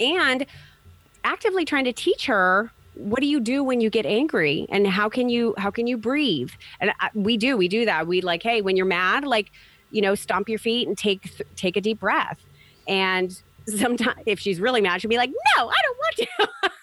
and 0.00 0.46
actively 1.24 1.64
trying 1.64 1.84
to 1.84 1.92
teach 1.92 2.26
her 2.26 2.70
what 2.94 3.20
do 3.20 3.26
you 3.26 3.40
do 3.40 3.62
when 3.62 3.82
you 3.82 3.90
get 3.90 4.06
angry? 4.06 4.66
And 4.70 4.86
how 4.86 5.10
can 5.10 5.28
you 5.28 5.54
how 5.58 5.70
can 5.70 5.86
you 5.86 5.98
breathe? 5.98 6.50
And 6.80 6.92
I, 6.98 7.10
we 7.14 7.36
do 7.36 7.56
we 7.56 7.68
do 7.68 7.84
that. 7.84 8.06
We 8.06 8.22
like 8.22 8.42
hey 8.42 8.62
when 8.62 8.76
you're 8.76 8.86
mad 8.86 9.24
like 9.24 9.52
you 9.90 10.00
know 10.00 10.14
stomp 10.14 10.48
your 10.48 10.58
feet 10.58 10.88
and 10.88 10.96
take 10.96 11.30
take 11.56 11.76
a 11.76 11.80
deep 11.80 12.00
breath. 12.00 12.40
And 12.88 13.40
sometimes 13.66 14.22
if 14.26 14.38
she's 14.38 14.60
really 14.60 14.80
mad 14.80 15.00
she'll 15.00 15.08
be 15.08 15.16
like 15.16 15.30
no 15.30 15.68
i 15.68 15.74
don't 15.84 15.98
want 15.98 16.16
to 16.16 16.60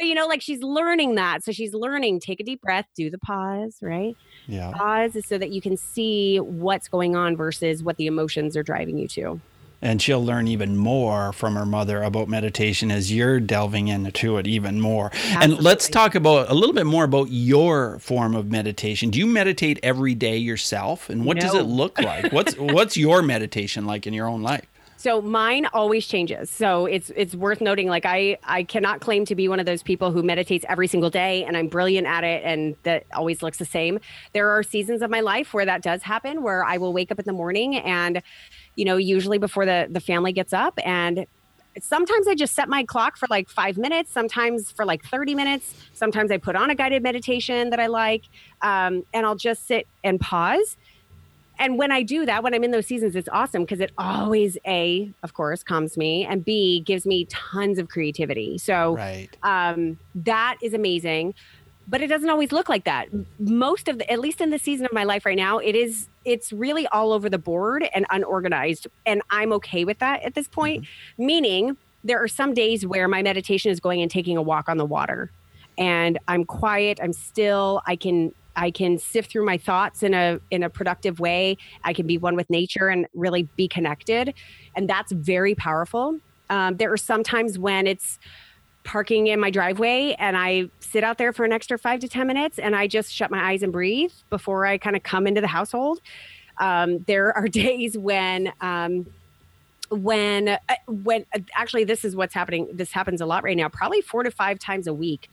but 0.00 0.06
you 0.06 0.14
know, 0.14 0.26
like 0.26 0.40
she's 0.40 0.62
learning 0.62 1.16
that. 1.16 1.44
So 1.44 1.52
she's 1.52 1.74
learning, 1.74 2.20
take 2.20 2.40
a 2.40 2.42
deep 2.42 2.62
breath, 2.62 2.86
do 2.96 3.10
the 3.10 3.18
pause, 3.18 3.76
right? 3.82 4.16
Yeah. 4.46 4.72
Pause 4.74 5.16
is 5.16 5.26
so 5.26 5.36
that 5.36 5.50
you 5.50 5.60
can 5.60 5.76
see 5.76 6.38
what's 6.38 6.88
going 6.88 7.16
on 7.16 7.36
versus 7.36 7.82
what 7.82 7.98
the 7.98 8.06
emotions 8.06 8.56
are 8.56 8.62
driving 8.62 8.96
you 8.96 9.06
to. 9.08 9.40
And 9.82 10.00
she'll 10.00 10.24
learn 10.24 10.46
even 10.48 10.76
more 10.76 11.32
from 11.32 11.54
her 11.54 11.64
mother 11.64 12.02
about 12.02 12.28
meditation 12.28 12.90
as 12.90 13.12
you're 13.12 13.40
delving 13.40 13.88
into 13.88 14.36
it 14.36 14.46
even 14.46 14.80
more. 14.80 15.06
Absolutely. 15.06 15.56
And 15.56 15.64
let's 15.64 15.88
talk 15.88 16.14
about 16.14 16.50
a 16.50 16.54
little 16.54 16.74
bit 16.74 16.84
more 16.84 17.04
about 17.04 17.28
your 17.30 17.98
form 17.98 18.34
of 18.34 18.50
meditation. 18.50 19.08
Do 19.08 19.18
you 19.18 19.26
meditate 19.26 19.80
every 19.82 20.14
day 20.14 20.36
yourself? 20.36 21.08
And 21.08 21.24
what 21.24 21.36
no. 21.36 21.40
does 21.42 21.54
it 21.54 21.62
look 21.62 21.98
like? 21.98 22.30
What's 22.30 22.54
what's 22.58 22.96
your 22.96 23.22
meditation 23.22 23.86
like 23.86 24.06
in 24.06 24.12
your 24.12 24.28
own 24.28 24.42
life? 24.42 24.66
So 25.00 25.22
mine 25.22 25.64
always 25.72 26.06
changes. 26.06 26.50
So 26.50 26.84
it's 26.84 27.10
it's 27.16 27.34
worth 27.34 27.62
noting 27.62 27.88
like 27.88 28.04
I 28.04 28.36
I 28.44 28.64
cannot 28.64 29.00
claim 29.00 29.24
to 29.24 29.34
be 29.34 29.48
one 29.48 29.58
of 29.58 29.64
those 29.64 29.82
people 29.82 30.12
who 30.12 30.22
meditates 30.22 30.62
every 30.68 30.88
single 30.88 31.08
day 31.08 31.42
and 31.42 31.56
I'm 31.56 31.68
brilliant 31.68 32.06
at 32.06 32.22
it 32.22 32.42
and 32.44 32.76
that 32.82 33.06
always 33.14 33.42
looks 33.42 33.56
the 33.56 33.64
same. 33.64 33.98
There 34.34 34.50
are 34.50 34.62
seasons 34.62 35.00
of 35.00 35.08
my 35.08 35.20
life 35.20 35.54
where 35.54 35.64
that 35.64 35.80
does 35.80 36.02
happen 36.02 36.42
where 36.42 36.66
I 36.66 36.76
will 36.76 36.92
wake 36.92 37.10
up 37.10 37.18
in 37.18 37.24
the 37.24 37.32
morning 37.32 37.76
and 37.78 38.20
you 38.76 38.84
know 38.84 38.98
usually 38.98 39.38
before 39.38 39.64
the 39.64 39.88
the 39.90 40.00
family 40.00 40.34
gets 40.34 40.52
up 40.52 40.78
and 40.84 41.24
sometimes 41.80 42.28
I 42.28 42.34
just 42.34 42.54
set 42.54 42.68
my 42.68 42.84
clock 42.84 43.16
for 43.16 43.26
like 43.30 43.48
5 43.48 43.78
minutes, 43.78 44.12
sometimes 44.12 44.70
for 44.70 44.84
like 44.84 45.02
30 45.04 45.34
minutes, 45.34 45.74
sometimes 45.94 46.30
I 46.30 46.36
put 46.36 46.56
on 46.56 46.68
a 46.68 46.74
guided 46.74 47.02
meditation 47.02 47.70
that 47.70 47.80
I 47.80 47.86
like 47.86 48.24
um, 48.60 49.04
and 49.14 49.24
I'll 49.24 49.36
just 49.36 49.66
sit 49.66 49.86
and 50.04 50.20
pause 50.20 50.76
and 51.60 51.78
when 51.78 51.92
I 51.92 52.02
do 52.02 52.24
that, 52.24 52.42
when 52.42 52.54
I'm 52.54 52.64
in 52.64 52.70
those 52.70 52.86
seasons, 52.86 53.14
it's 53.14 53.28
awesome 53.30 53.62
because 53.62 53.80
it 53.80 53.92
always 53.98 54.56
a, 54.66 55.12
of 55.22 55.34
course, 55.34 55.62
calms 55.62 55.96
me, 55.98 56.24
and 56.24 56.44
b 56.44 56.80
gives 56.80 57.06
me 57.06 57.26
tons 57.26 57.78
of 57.78 57.88
creativity. 57.88 58.58
So 58.58 58.96
right. 58.96 59.28
um, 59.42 59.98
that 60.14 60.56
is 60.62 60.72
amazing. 60.72 61.34
But 61.86 62.00
it 62.00 62.06
doesn't 62.06 62.30
always 62.30 62.52
look 62.52 62.68
like 62.68 62.84
that. 62.84 63.08
Most 63.40 63.88
of 63.88 63.98
the, 63.98 64.10
at 64.10 64.20
least 64.20 64.40
in 64.40 64.50
the 64.50 64.58
season 64.58 64.86
of 64.86 64.92
my 64.92 65.04
life 65.04 65.26
right 65.26 65.36
now, 65.36 65.58
it 65.58 65.74
is. 65.74 66.08
It's 66.24 66.52
really 66.52 66.86
all 66.88 67.12
over 67.12 67.28
the 67.28 67.38
board 67.38 67.88
and 67.94 68.06
unorganized, 68.10 68.86
and 69.06 69.22
I'm 69.30 69.52
okay 69.54 69.84
with 69.84 69.98
that 69.98 70.22
at 70.22 70.34
this 70.34 70.48
point. 70.48 70.82
Mm-hmm. 70.82 71.26
Meaning, 71.26 71.76
there 72.04 72.22
are 72.22 72.28
some 72.28 72.54
days 72.54 72.86
where 72.86 73.08
my 73.08 73.22
meditation 73.22 73.70
is 73.70 73.80
going 73.80 74.00
and 74.02 74.10
taking 74.10 74.36
a 74.36 74.42
walk 74.42 74.68
on 74.68 74.78
the 74.78 74.84
water 74.86 75.30
and 75.80 76.18
I'm 76.28 76.44
quiet, 76.44 77.00
I'm 77.02 77.14
still, 77.14 77.80
I 77.86 77.96
can 77.96 78.34
I 78.56 78.70
can 78.70 78.98
sift 78.98 79.30
through 79.30 79.44
my 79.44 79.58
thoughts 79.58 80.02
in 80.02 80.14
a 80.14 80.40
in 80.50 80.62
a 80.62 80.70
productive 80.70 81.20
way. 81.20 81.56
I 81.84 81.92
can 81.92 82.06
be 82.06 82.18
one 82.18 82.36
with 82.36 82.50
nature 82.50 82.88
and 82.88 83.06
really 83.14 83.44
be 83.56 83.68
connected, 83.68 84.34
and 84.76 84.88
that's 84.88 85.12
very 85.12 85.54
powerful. 85.54 86.18
Um, 86.48 86.76
there 86.76 86.92
are 86.92 86.96
some 86.96 87.22
times 87.22 87.58
when 87.58 87.86
it's 87.86 88.18
parking 88.82 89.26
in 89.26 89.38
my 89.38 89.50
driveway 89.50 90.16
and 90.18 90.36
I 90.36 90.70
sit 90.80 91.04
out 91.04 91.18
there 91.18 91.32
for 91.32 91.44
an 91.44 91.52
extra 91.52 91.78
five 91.78 92.00
to 92.00 92.08
ten 92.08 92.26
minutes 92.26 92.58
and 92.58 92.74
I 92.74 92.86
just 92.86 93.12
shut 93.12 93.30
my 93.30 93.50
eyes 93.50 93.62
and 93.62 93.72
breathe 93.72 94.12
before 94.30 94.66
I 94.66 94.78
kind 94.78 94.96
of 94.96 95.02
come 95.02 95.26
into 95.26 95.40
the 95.40 95.46
household. 95.46 96.00
Um, 96.58 97.00
there 97.06 97.36
are 97.36 97.46
days 97.48 97.96
when 97.96 98.52
um, 98.60 99.06
when 99.90 100.48
uh, 100.48 100.58
when 100.86 101.26
uh, 101.34 101.40
actually 101.54 101.84
this 101.84 102.04
is 102.04 102.14
what's 102.14 102.32
happening 102.32 102.68
this 102.72 102.92
happens 102.92 103.20
a 103.20 103.26
lot 103.26 103.42
right 103.42 103.56
now 103.56 103.68
probably 103.68 104.00
four 104.00 104.22
to 104.22 104.30
five 104.30 104.58
times 104.58 104.86
a 104.86 104.94
week 104.94 105.28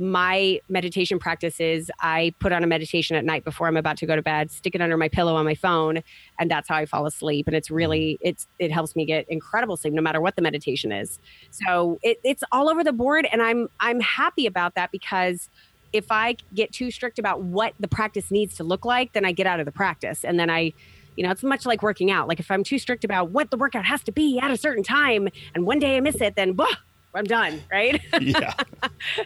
my 0.00 0.58
meditation 0.70 1.18
practice 1.18 1.60
is 1.60 1.90
I 2.00 2.34
put 2.38 2.52
on 2.52 2.64
a 2.64 2.66
meditation 2.66 3.16
at 3.16 3.24
night 3.24 3.44
before 3.44 3.68
I'm 3.68 3.76
about 3.76 3.98
to 3.98 4.06
go 4.06 4.16
to 4.16 4.22
bed, 4.22 4.50
stick 4.50 4.74
it 4.74 4.80
under 4.80 4.96
my 4.96 5.08
pillow 5.08 5.36
on 5.36 5.44
my 5.44 5.54
phone, 5.54 6.02
and 6.38 6.50
that's 6.50 6.70
how 6.70 6.76
I 6.76 6.86
fall 6.86 7.04
asleep. 7.04 7.46
And 7.46 7.54
it's 7.54 7.70
really 7.70 8.14
mm-hmm. 8.14 8.28
it's 8.28 8.46
it 8.58 8.72
helps 8.72 8.96
me 8.96 9.04
get 9.04 9.26
incredible 9.28 9.76
sleep 9.76 9.92
no 9.92 10.00
matter 10.00 10.20
what 10.20 10.36
the 10.36 10.42
meditation 10.42 10.90
is. 10.90 11.18
So 11.50 11.98
it, 12.02 12.18
it's 12.24 12.42
all 12.50 12.70
over 12.70 12.82
the 12.82 12.94
board, 12.94 13.28
and 13.30 13.42
I'm 13.42 13.68
I'm 13.78 14.00
happy 14.00 14.46
about 14.46 14.74
that 14.74 14.90
because 14.90 15.50
if 15.92 16.06
I 16.10 16.36
get 16.54 16.72
too 16.72 16.90
strict 16.90 17.18
about 17.18 17.42
what 17.42 17.74
the 17.78 17.88
practice 17.88 18.30
needs 18.30 18.56
to 18.56 18.64
look 18.64 18.86
like, 18.86 19.12
then 19.12 19.26
I 19.26 19.32
get 19.32 19.46
out 19.46 19.60
of 19.60 19.66
the 19.66 19.72
practice, 19.72 20.24
and 20.24 20.40
then 20.40 20.48
I 20.48 20.72
you 21.16 21.24
know, 21.24 21.32
it's 21.32 21.42
much 21.42 21.66
like 21.66 21.82
working 21.82 22.10
out. 22.10 22.28
Like 22.28 22.40
if 22.40 22.50
I'm 22.50 22.64
too 22.64 22.78
strict 22.78 23.04
about 23.04 23.30
what 23.30 23.50
the 23.50 23.58
workout 23.58 23.84
has 23.84 24.02
to 24.04 24.12
be 24.12 24.38
at 24.38 24.50
a 24.50 24.56
certain 24.56 24.82
time, 24.82 25.28
and 25.54 25.66
one 25.66 25.78
day 25.78 25.98
I 25.98 26.00
miss 26.00 26.20
it, 26.22 26.36
then 26.36 26.54
blah, 26.54 26.68
I'm 27.14 27.24
done, 27.24 27.62
right? 27.70 28.00
yeah. 28.20 28.54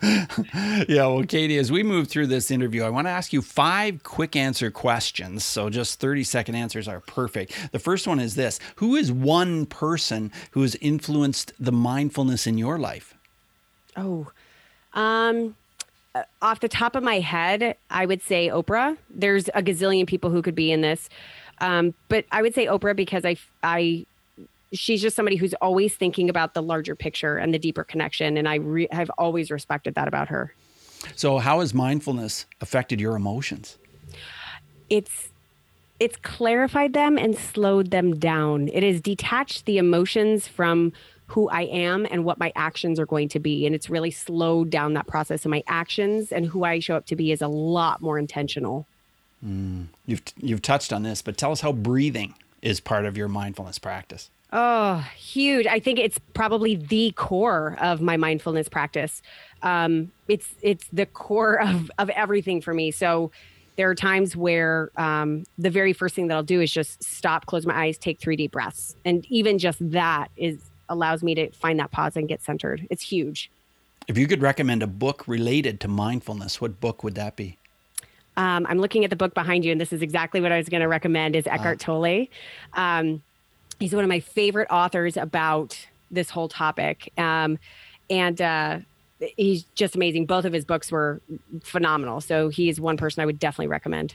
yeah. 0.88 1.06
Well, 1.06 1.24
Katie, 1.24 1.58
as 1.58 1.70
we 1.70 1.82
move 1.82 2.08
through 2.08 2.28
this 2.28 2.50
interview, 2.50 2.82
I 2.82 2.90
want 2.90 3.06
to 3.06 3.10
ask 3.10 3.32
you 3.32 3.42
five 3.42 4.02
quick 4.02 4.36
answer 4.36 4.70
questions. 4.70 5.44
So 5.44 5.68
just 5.68 6.00
30 6.00 6.24
second 6.24 6.54
answers 6.54 6.88
are 6.88 7.00
perfect. 7.00 7.72
The 7.72 7.78
first 7.78 8.06
one 8.06 8.20
is 8.20 8.34
this 8.34 8.58
Who 8.76 8.96
is 8.96 9.12
one 9.12 9.66
person 9.66 10.32
who 10.52 10.62
has 10.62 10.76
influenced 10.76 11.52
the 11.58 11.72
mindfulness 11.72 12.46
in 12.46 12.56
your 12.56 12.78
life? 12.78 13.14
Oh, 13.96 14.30
um, 14.94 15.54
uh, 16.14 16.22
off 16.40 16.60
the 16.60 16.68
top 16.68 16.94
of 16.94 17.02
my 17.02 17.18
head, 17.20 17.76
I 17.90 18.06
would 18.06 18.22
say 18.22 18.48
Oprah. 18.48 18.96
There's 19.10 19.48
a 19.48 19.62
gazillion 19.62 20.06
people 20.06 20.30
who 20.30 20.42
could 20.42 20.54
be 20.54 20.72
in 20.72 20.80
this. 20.80 21.08
Um, 21.58 21.94
but 22.08 22.24
I 22.32 22.42
would 22.42 22.54
say 22.54 22.66
Oprah 22.66 22.96
because 22.96 23.24
I, 23.24 23.36
I, 23.62 24.06
she's 24.74 25.00
just 25.00 25.16
somebody 25.16 25.36
who's 25.36 25.54
always 25.54 25.94
thinking 25.94 26.28
about 26.28 26.54
the 26.54 26.62
larger 26.62 26.94
picture 26.94 27.38
and 27.38 27.54
the 27.54 27.58
deeper 27.58 27.84
connection. 27.84 28.36
And 28.36 28.48
I 28.48 28.56
re- 28.56 28.88
have 28.90 29.10
always 29.16 29.50
respected 29.50 29.94
that 29.94 30.08
about 30.08 30.28
her. 30.28 30.54
So, 31.16 31.38
how 31.38 31.60
has 31.60 31.72
mindfulness 31.74 32.46
affected 32.60 33.00
your 33.00 33.16
emotions? 33.16 33.78
It's 34.90 35.28
it's 36.00 36.16
clarified 36.16 36.92
them 36.92 37.16
and 37.16 37.36
slowed 37.36 37.90
them 37.90 38.18
down. 38.18 38.68
It 38.68 38.82
has 38.82 39.00
detached 39.00 39.64
the 39.64 39.78
emotions 39.78 40.48
from 40.48 40.92
who 41.26 41.48
I 41.48 41.62
am 41.62 42.06
and 42.10 42.24
what 42.24 42.38
my 42.38 42.52
actions 42.54 42.98
are 43.00 43.06
going 43.06 43.28
to 43.30 43.38
be. 43.38 43.64
And 43.64 43.74
it's 43.74 43.88
really 43.88 44.10
slowed 44.10 44.70
down 44.70 44.94
that 44.94 45.06
process. 45.06 45.44
And 45.44 45.50
my 45.50 45.62
actions 45.66 46.32
and 46.32 46.46
who 46.46 46.64
I 46.64 46.80
show 46.80 46.96
up 46.96 47.06
to 47.06 47.16
be 47.16 47.32
is 47.32 47.40
a 47.40 47.48
lot 47.48 48.02
more 48.02 48.18
intentional. 48.18 48.86
Mm. 49.44 49.86
You've 50.06 50.22
you've 50.40 50.62
touched 50.62 50.92
on 50.92 51.02
this, 51.02 51.22
but 51.22 51.36
tell 51.36 51.52
us 51.52 51.60
how 51.60 51.72
breathing 51.72 52.34
is 52.62 52.80
part 52.80 53.04
of 53.04 53.16
your 53.16 53.28
mindfulness 53.28 53.78
practice. 53.78 54.30
Oh, 54.56 55.04
huge! 55.16 55.66
I 55.66 55.80
think 55.80 55.98
it's 55.98 56.18
probably 56.32 56.76
the 56.76 57.10
core 57.16 57.76
of 57.80 58.00
my 58.00 58.16
mindfulness 58.16 58.68
practice. 58.68 59.20
Um, 59.62 60.12
it's 60.28 60.54
it's 60.62 60.86
the 60.92 61.06
core 61.06 61.60
of 61.60 61.90
of 61.98 62.08
everything 62.10 62.60
for 62.60 62.72
me. 62.72 62.92
So 62.92 63.32
there 63.76 63.90
are 63.90 63.96
times 63.96 64.36
where 64.36 64.90
um, 64.96 65.42
the 65.58 65.70
very 65.70 65.92
first 65.92 66.14
thing 66.14 66.28
that 66.28 66.36
I'll 66.36 66.44
do 66.44 66.60
is 66.60 66.70
just 66.70 67.02
stop, 67.02 67.46
close 67.46 67.66
my 67.66 67.74
eyes, 67.74 67.98
take 67.98 68.20
three 68.20 68.36
deep 68.36 68.52
breaths, 68.52 68.94
and 69.04 69.26
even 69.28 69.58
just 69.58 69.78
that 69.90 70.28
is 70.36 70.58
allows 70.88 71.24
me 71.24 71.34
to 71.34 71.50
find 71.50 71.80
that 71.80 71.90
pause 71.90 72.16
and 72.16 72.28
get 72.28 72.40
centered. 72.40 72.86
It's 72.90 73.02
huge. 73.02 73.50
If 74.06 74.16
you 74.16 74.28
could 74.28 74.40
recommend 74.40 74.84
a 74.84 74.86
book 74.86 75.26
related 75.26 75.80
to 75.80 75.88
mindfulness, 75.88 76.60
what 76.60 76.78
book 76.78 77.02
would 77.02 77.16
that 77.16 77.34
be? 77.34 77.58
Um, 78.36 78.66
I'm 78.68 78.78
looking 78.78 79.02
at 79.02 79.10
the 79.10 79.16
book 79.16 79.34
behind 79.34 79.64
you, 79.64 79.72
and 79.72 79.80
this 79.80 79.92
is 79.92 80.02
exactly 80.02 80.40
what 80.40 80.52
I 80.52 80.58
was 80.58 80.68
going 80.68 80.82
to 80.82 80.88
recommend. 80.88 81.34
Is 81.34 81.46
Eckhart 81.46 81.82
uh. 81.82 81.84
Tolle? 81.84 82.26
Um, 82.74 83.22
he's 83.80 83.94
one 83.94 84.04
of 84.04 84.08
my 84.08 84.20
favorite 84.20 84.68
authors 84.70 85.16
about 85.16 85.78
this 86.10 86.30
whole 86.30 86.48
topic, 86.48 87.12
um, 87.18 87.58
and 88.08 88.40
uh, 88.40 88.78
he's 89.36 89.64
just 89.74 89.96
amazing. 89.96 90.26
Both 90.26 90.44
of 90.44 90.52
his 90.52 90.64
books 90.64 90.90
were 90.92 91.20
phenomenal. 91.62 92.20
So 92.20 92.48
he's 92.48 92.80
one 92.80 92.96
person 92.96 93.22
I 93.22 93.26
would 93.26 93.38
definitely 93.38 93.68
recommend. 93.68 94.14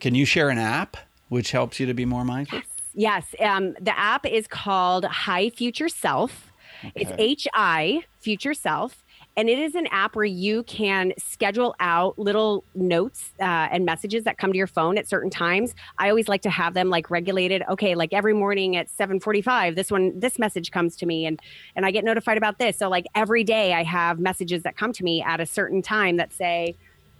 Can 0.00 0.14
you 0.14 0.24
share 0.24 0.50
an 0.50 0.58
app 0.58 0.96
which 1.28 1.50
helps 1.52 1.78
you 1.78 1.86
to 1.86 1.94
be 1.94 2.04
more 2.04 2.24
mindful? 2.24 2.58
Yes. 2.58 2.66
Yes. 2.94 3.34
Um, 3.40 3.74
the 3.80 3.96
app 3.96 4.26
is 4.26 4.46
called 4.46 5.04
Hi 5.04 5.50
Future 5.50 5.88
Self. 5.88 6.50
Okay. 6.84 6.92
It's 6.96 7.12
H 7.18 7.46
I 7.54 8.02
Future 8.20 8.54
Self. 8.54 9.04
And 9.36 9.48
it 9.48 9.58
is 9.58 9.74
an 9.74 9.86
app 9.88 10.16
where 10.16 10.24
you 10.24 10.64
can 10.64 11.12
schedule 11.16 11.74
out 11.80 12.18
little 12.18 12.64
notes 12.74 13.32
uh, 13.40 13.68
and 13.70 13.84
messages 13.84 14.24
that 14.24 14.38
come 14.38 14.52
to 14.52 14.58
your 14.58 14.66
phone 14.66 14.98
at 14.98 15.08
certain 15.08 15.30
times. 15.30 15.74
I 15.98 16.10
always 16.10 16.28
like 16.28 16.42
to 16.42 16.50
have 16.50 16.74
them 16.74 16.90
like 16.90 17.10
regulated. 17.10 17.62
Okay, 17.70 17.94
like 17.94 18.12
every 18.12 18.34
morning 18.34 18.76
at 18.76 18.88
7:45, 18.90 19.76
this 19.76 19.90
one, 19.90 20.18
this 20.18 20.38
message 20.38 20.70
comes 20.72 20.96
to 20.96 21.06
me, 21.06 21.26
and 21.26 21.38
and 21.76 21.86
I 21.86 21.90
get 21.90 22.04
notified 22.04 22.38
about 22.38 22.58
this. 22.58 22.76
So 22.78 22.88
like 22.88 23.06
every 23.14 23.44
day, 23.44 23.72
I 23.72 23.84
have 23.84 24.18
messages 24.18 24.64
that 24.64 24.76
come 24.76 24.92
to 24.94 25.04
me 25.04 25.22
at 25.22 25.40
a 25.40 25.46
certain 25.46 25.80
time 25.80 26.16
that 26.16 26.32
say, 26.32 26.76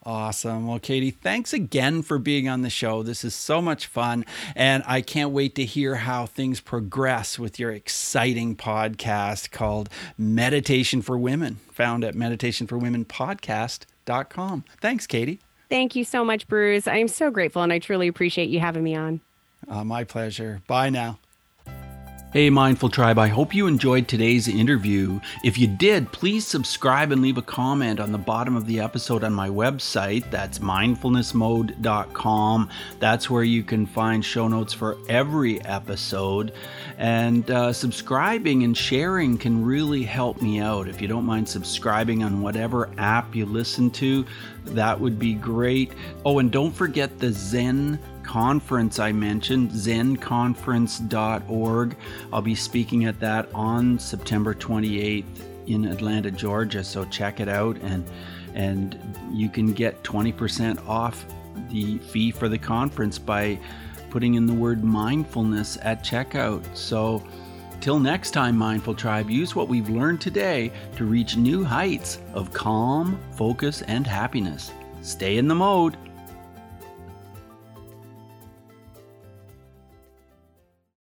Awesome. 0.06 0.66
Well, 0.68 0.78
Katie, 0.78 1.10
thanks 1.10 1.52
again 1.52 2.00
for 2.02 2.20
being 2.20 2.48
on 2.48 2.62
the 2.62 2.70
show. 2.70 3.02
This 3.02 3.24
is 3.24 3.34
so 3.34 3.60
much 3.60 3.86
fun. 3.86 4.24
And 4.54 4.84
I 4.86 5.00
can't 5.00 5.32
wait 5.32 5.56
to 5.56 5.64
hear 5.64 5.96
how 5.96 6.26
things 6.26 6.60
progress 6.60 7.40
with 7.40 7.58
your 7.58 7.72
exciting 7.72 8.54
podcast 8.54 9.50
called 9.50 9.88
Meditation 10.16 11.02
for 11.02 11.18
Women, 11.18 11.56
found 11.72 12.04
at 12.04 12.14
meditationforwomenpodcast.com. 12.14 14.64
Thanks, 14.80 15.08
Katie. 15.08 15.40
Thank 15.68 15.96
you 15.96 16.04
so 16.04 16.24
much, 16.24 16.46
Bruce. 16.48 16.86
I 16.86 16.96
am 16.96 17.08
so 17.08 17.30
grateful 17.30 17.62
and 17.62 17.72
I 17.72 17.78
truly 17.78 18.08
appreciate 18.08 18.48
you 18.48 18.60
having 18.60 18.84
me 18.84 18.94
on. 18.94 19.20
Uh, 19.68 19.84
my 19.84 20.04
pleasure. 20.04 20.62
Bye 20.66 20.90
now. 20.90 21.18
Hey, 22.36 22.50
Mindful 22.50 22.90
Tribe, 22.90 23.18
I 23.18 23.28
hope 23.28 23.54
you 23.54 23.66
enjoyed 23.66 24.08
today's 24.08 24.46
interview. 24.46 25.20
If 25.42 25.56
you 25.56 25.66
did, 25.66 26.12
please 26.12 26.46
subscribe 26.46 27.10
and 27.10 27.22
leave 27.22 27.38
a 27.38 27.42
comment 27.42 27.98
on 27.98 28.12
the 28.12 28.18
bottom 28.18 28.56
of 28.56 28.66
the 28.66 28.78
episode 28.78 29.24
on 29.24 29.32
my 29.32 29.48
website. 29.48 30.30
That's 30.30 30.58
mindfulnessmode.com. 30.58 32.68
That's 32.98 33.30
where 33.30 33.42
you 33.42 33.62
can 33.62 33.86
find 33.86 34.22
show 34.22 34.48
notes 34.48 34.74
for 34.74 34.98
every 35.08 35.64
episode. 35.64 36.52
And 36.98 37.50
uh, 37.50 37.72
subscribing 37.72 38.64
and 38.64 38.76
sharing 38.76 39.38
can 39.38 39.64
really 39.64 40.02
help 40.02 40.42
me 40.42 40.60
out. 40.60 40.88
If 40.88 41.00
you 41.00 41.08
don't 41.08 41.24
mind 41.24 41.48
subscribing 41.48 42.22
on 42.22 42.42
whatever 42.42 42.90
app 42.98 43.34
you 43.34 43.46
listen 43.46 43.90
to, 43.92 44.26
that 44.66 45.00
would 45.00 45.18
be 45.18 45.32
great. 45.32 45.92
Oh, 46.26 46.40
and 46.40 46.52
don't 46.52 46.72
forget 46.72 47.18
the 47.18 47.32
Zen 47.32 47.98
conference 48.26 48.98
I 48.98 49.12
mentioned, 49.12 49.70
zenconference.org. 49.70 51.96
I'll 52.32 52.42
be 52.42 52.54
speaking 52.54 53.06
at 53.06 53.18
that 53.20 53.48
on 53.54 53.98
September 53.98 54.54
28th 54.54 55.24
in 55.66 55.86
Atlanta, 55.86 56.30
Georgia. 56.30 56.84
So 56.84 57.06
check 57.06 57.40
it 57.40 57.48
out 57.48 57.78
and 57.78 58.04
and 58.54 58.98
you 59.30 59.48
can 59.50 59.72
get 59.74 60.02
20% 60.02 60.88
off 60.88 61.26
the 61.68 61.98
fee 61.98 62.30
for 62.30 62.48
the 62.48 62.56
conference 62.56 63.18
by 63.18 63.58
putting 64.08 64.32
in 64.34 64.46
the 64.46 64.54
word 64.54 64.82
mindfulness 64.82 65.76
at 65.82 66.02
checkout. 66.02 66.64
So 66.74 67.22
Till 67.80 67.98
next 68.00 68.30
time, 68.30 68.56
Mindful 68.56 68.94
Tribe, 68.94 69.30
use 69.30 69.54
what 69.54 69.68
we've 69.68 69.90
learned 69.90 70.20
today 70.20 70.72
to 70.96 71.04
reach 71.04 71.36
new 71.36 71.62
heights 71.62 72.18
of 72.32 72.52
calm, 72.52 73.20
focus, 73.32 73.82
and 73.82 74.06
happiness. 74.06 74.72
Stay 75.02 75.36
in 75.36 75.46
the 75.46 75.54
mode. 75.54 75.96